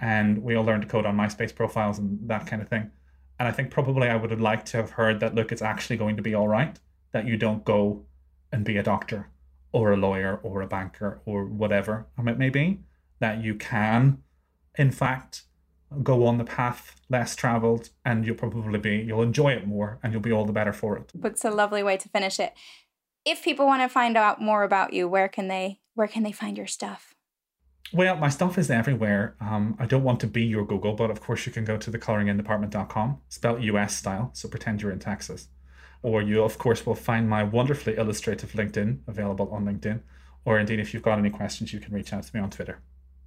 [0.00, 2.90] And we all learned to code on myspace profiles and that kind of thing.
[3.38, 5.96] And i think probably i would have liked to have heard that look it's actually
[5.96, 6.78] going to be all right
[7.12, 8.04] that you don't go
[8.50, 9.28] and be a doctor
[9.72, 12.80] or a lawyer or a banker or whatever it may be
[13.20, 14.18] that you can
[14.76, 15.42] in fact
[16.02, 20.12] go on the path less traveled and you'll probably be you'll enjoy it more and
[20.12, 21.12] you'll be all the better for it.
[21.22, 22.54] It's a lovely way to finish it.
[23.24, 26.32] If people want to find out more about you where can they where can they
[26.32, 27.14] find your stuff?
[27.92, 29.36] Well my stuff is everywhere.
[29.40, 31.90] Um, i don't want to be your google but of course you can go to
[31.90, 35.48] the coloringindepartment.com spelled us style so pretend you're in texas
[36.02, 40.00] or you of course will find my wonderfully illustrative linkedin available on linkedin
[40.44, 42.80] or indeed if you've got any questions you can reach out to me on twitter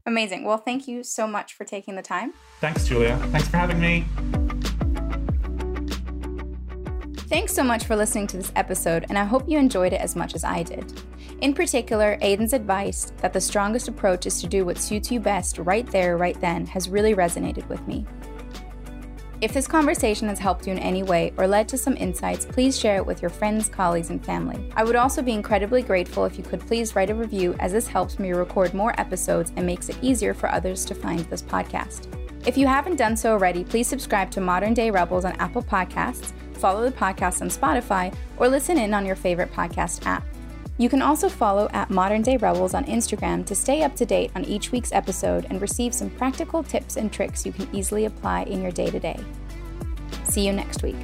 [0.08, 0.44] Amazing.
[0.44, 2.34] Well, thank you so much for taking the time.
[2.62, 3.18] Thanks, Julia.
[3.32, 4.06] Thanks for having me.
[7.28, 10.16] Thanks so much for listening to this episode, and I hope you enjoyed it as
[10.16, 10.94] much as I did.
[11.42, 15.58] In particular, Aidan's advice that the strongest approach is to do what suits you best
[15.58, 18.06] right there, right then, has really resonated with me.
[19.42, 22.80] If this conversation has helped you in any way or led to some insights, please
[22.80, 24.72] share it with your friends, colleagues, and family.
[24.76, 27.86] I would also be incredibly grateful if you could please write a review, as this
[27.86, 32.08] helps me record more episodes and makes it easier for others to find this podcast.
[32.48, 36.32] If you haven't done so already, please subscribe to Modern Day Rebels on Apple Podcasts,
[36.54, 40.26] follow the podcast on Spotify, or listen in on your favorite podcast app.
[40.78, 44.32] You can also follow at Modern Day Rebels on Instagram to stay up to date
[44.36, 48.44] on each week's episode and receive some practical tips and tricks you can easily apply
[48.44, 49.20] in your day to day.
[50.26, 50.98] See you next week.